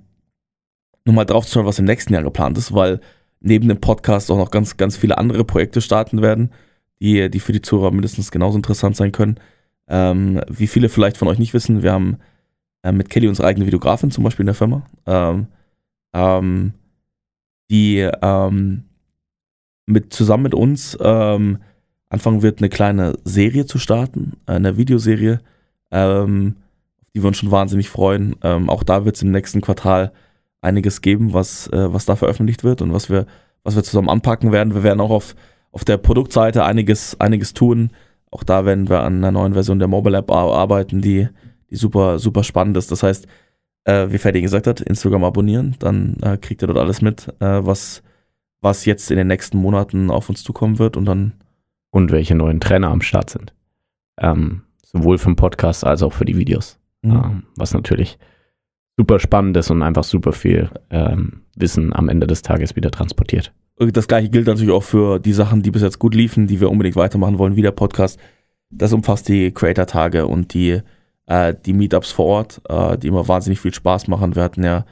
[1.09, 3.01] nochmal drauf zu schauen, was im nächsten Jahr geplant ist, weil
[3.41, 6.53] neben dem Podcast auch noch ganz, ganz viele andere Projekte starten werden,
[7.01, 9.41] die, die für die Zuhörer mindestens genauso interessant sein können.
[9.89, 12.19] Ähm, wie viele vielleicht von euch nicht wissen, wir haben
[12.83, 15.47] äh, mit Kelly unsere eigene Videografin zum Beispiel in der Firma, ähm,
[16.13, 16.75] ähm,
[17.71, 18.85] die ähm,
[19.87, 21.59] mit, zusammen mit uns ähm,
[22.11, 25.41] anfangen wird, eine kleine Serie zu starten, eine Videoserie,
[25.91, 26.57] ähm,
[27.01, 28.41] auf die wir uns schon wahnsinnig freuen.
[28.43, 30.13] Auch da wird es im nächsten Quartal
[30.61, 33.27] einiges geben, was, äh, was da veröffentlicht wird und was wir,
[33.63, 34.75] was wir zusammen anpacken werden.
[34.75, 35.35] Wir werden auch auf,
[35.73, 37.91] auf der Produktseite einiges, einiges tun.
[38.31, 41.29] Auch da werden wir an einer neuen Version der Mobile App ar- arbeiten, die,
[41.71, 42.91] die super, super spannend ist.
[42.91, 43.27] Das heißt,
[43.85, 47.65] äh, wie Ferdi gesagt hat, Instagram abonnieren, dann äh, kriegt ihr dort alles mit, äh,
[47.65, 48.03] was,
[48.61, 51.33] was jetzt in den nächsten Monaten auf uns zukommen wird und dann
[51.91, 53.55] Und welche neuen Trainer am Start sind.
[54.19, 56.79] Ähm, sowohl für den Podcast als auch für die Videos.
[57.01, 57.13] Mhm.
[57.13, 58.19] Ähm, was natürlich
[58.99, 63.53] super spannend ist und einfach super viel ähm, Wissen am Ende des Tages wieder transportiert.
[63.77, 66.69] Das gleiche gilt natürlich auch für die Sachen, die bis jetzt gut liefen, die wir
[66.69, 68.19] unbedingt weitermachen wollen, wie der Podcast.
[68.71, 70.81] Das umfasst die Creator-Tage und die,
[71.27, 74.35] äh, die Meetups vor Ort, äh, die immer wahnsinnig viel Spaß machen.
[74.35, 74.85] Wir hatten ja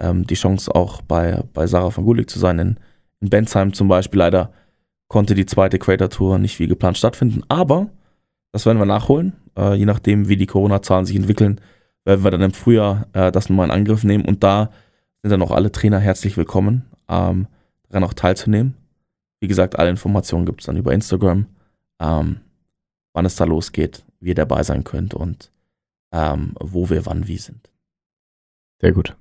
[0.00, 2.76] ähm, die Chance auch bei, bei Sarah von Gulik zu sein, in,
[3.20, 4.18] in Bensheim zum Beispiel.
[4.18, 4.50] Leider
[5.06, 7.90] konnte die zweite Creator-Tour nicht wie geplant stattfinden, aber
[8.50, 9.34] das werden wir nachholen.
[9.56, 11.60] Äh, je nachdem, wie die Corona-Zahlen sich entwickeln,
[12.04, 14.70] werden wir dann im Frühjahr äh, das nochmal in Angriff nehmen und da
[15.22, 16.84] sind dann auch alle Trainer herzlich willkommen.
[17.08, 17.46] Ähm,
[17.88, 18.74] daran auch teilzunehmen.
[19.40, 21.46] Wie gesagt, alle Informationen gibt es dann über Instagram,
[22.00, 22.40] ähm,
[23.12, 25.50] wann es da losgeht, wie ihr dabei sein könnt und
[26.12, 27.70] ähm, wo wir wann wie sind.
[28.80, 29.16] Sehr gut.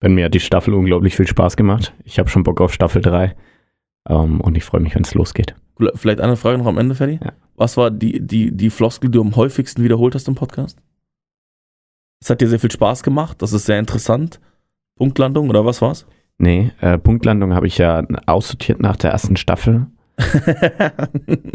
[0.00, 1.92] Bei mir hat die Staffel unglaublich viel Spaß gemacht.
[2.04, 3.36] Ich habe schon Bock auf Staffel 3.
[4.08, 5.54] Ähm, und ich freue mich, wenn es losgeht.
[5.94, 7.20] Vielleicht eine Frage noch am Ende, Ferdi.
[7.22, 7.32] Ja.
[7.56, 10.78] Was war die, die, die Floskel, die du am häufigsten wiederholt hast im Podcast?
[12.22, 14.40] Es hat dir sehr viel Spaß gemacht, das ist sehr interessant.
[14.96, 16.06] Punktlandung oder was war's?
[16.38, 19.86] Nee, äh, Punktlandung habe ich ja aussortiert nach der ersten Staffel.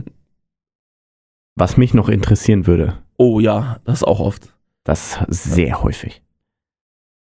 [1.55, 4.53] Was mich noch interessieren würde, Oh ja, das auch oft.
[4.84, 6.22] das sehr häufig.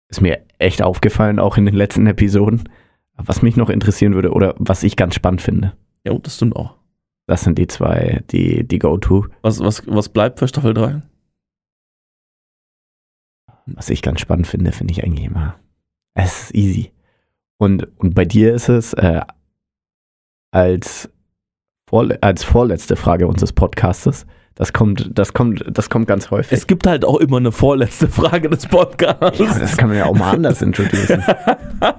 [0.08, 2.68] Ist mir echt aufgefallen, auch in den letzten Episoden.
[3.16, 5.74] Was mich noch interessieren würde oder was ich ganz spannend finde,
[6.04, 6.74] Ja, das stimmt auch.
[7.26, 9.26] das sind die zwei, die, die Go-To.
[9.42, 11.02] Was, was, was bleibt für Staffel 3?
[13.66, 15.56] Was ich ganz spannend finde, finde ich eigentlich immer,
[16.14, 16.92] es ist easy.
[17.58, 19.20] Und, und bei dir ist es äh,
[20.50, 21.10] als,
[21.88, 26.52] vorle als vorletzte Frage unseres Podcastes, das kommt, das kommt, das kommt ganz häufig.
[26.52, 29.38] Es gibt halt auch immer eine vorletzte Frage des Podcasts.
[29.40, 31.24] ja, das kann man ja auch mal anders introducen.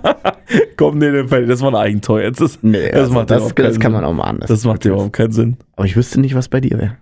[0.78, 2.40] Komm, nee, nee, das war ein Eigentor jetzt.
[2.40, 4.10] Das, Nee, Das also macht das, das kann man Sinn.
[4.10, 4.48] auch mal anders.
[4.48, 5.58] das macht ja überhaupt keinen Sinn.
[5.76, 6.98] Aber ich wüsste nicht, was bei dir wäre.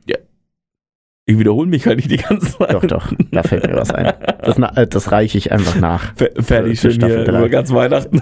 [1.26, 2.74] Ich wiederhole mich halt nicht die ganze Zeit.
[2.74, 4.12] Doch, doch, da fällt mir was ein.
[4.44, 6.14] Das, äh, das reiche ich einfach nach.
[6.16, 8.20] Fer- Fertig, schön Staffel hier über ganz Weihnachten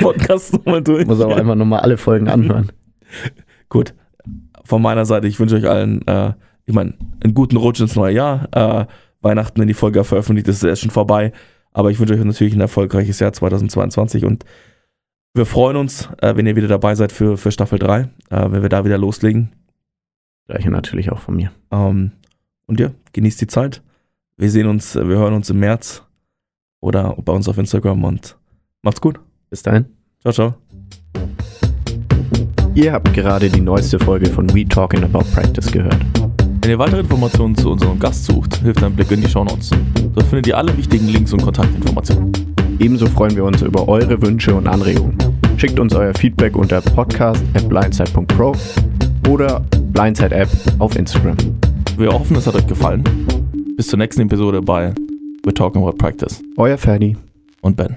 [0.00, 1.02] Podcast nochmal durch.
[1.02, 2.70] Ich muss aber einfach nochmal alle Folgen anhören.
[3.70, 3.94] Gut,
[4.64, 6.34] von meiner Seite, ich wünsche euch allen, äh,
[6.66, 6.94] ich meine,
[7.24, 8.48] einen guten Rutsch ins neue Jahr.
[8.52, 8.86] Äh,
[9.22, 11.32] Weihnachten, wenn die Folge veröffentlicht ist, ist erst schon vorbei.
[11.72, 14.44] Aber ich wünsche euch natürlich ein erfolgreiches Jahr 2022 und
[15.34, 18.60] wir freuen uns, äh, wenn ihr wieder dabei seid für, für Staffel 3, äh, wenn
[18.60, 19.52] wir da wieder loslegen.
[20.48, 21.50] Gleiche natürlich auch von mir.
[21.70, 22.12] Ähm,
[22.72, 23.82] und ja, genießt die Zeit.
[24.38, 26.02] Wir sehen uns, äh, wir hören uns im März
[26.80, 28.36] oder bei uns auf Instagram und
[28.82, 29.20] macht's gut.
[29.50, 29.84] Bis dahin.
[30.20, 30.54] Ciao, ciao.
[32.74, 35.98] Ihr habt gerade die neueste Folge von We Talking About Practice gehört.
[36.62, 39.70] Wenn ihr weitere Informationen zu unserem Gast sucht, hilft ein Blick in die Shownotes.
[40.14, 42.32] Dort findet ihr alle wichtigen Links und Kontaktinformationen.
[42.78, 45.18] Ebenso freuen wir uns über eure Wünsche und Anregungen.
[45.58, 48.56] Schickt uns euer Feedback unter podcast.blindside.pro
[49.28, 49.60] oder
[49.92, 50.48] Blindside App
[50.78, 51.36] auf Instagram.
[51.96, 53.04] Wir hoffen, es hat euch gefallen.
[53.76, 54.92] Bis zur nächsten Episode bei
[55.44, 57.16] We're Talking About Practice Euer Ferdi.
[57.60, 57.96] und Ben.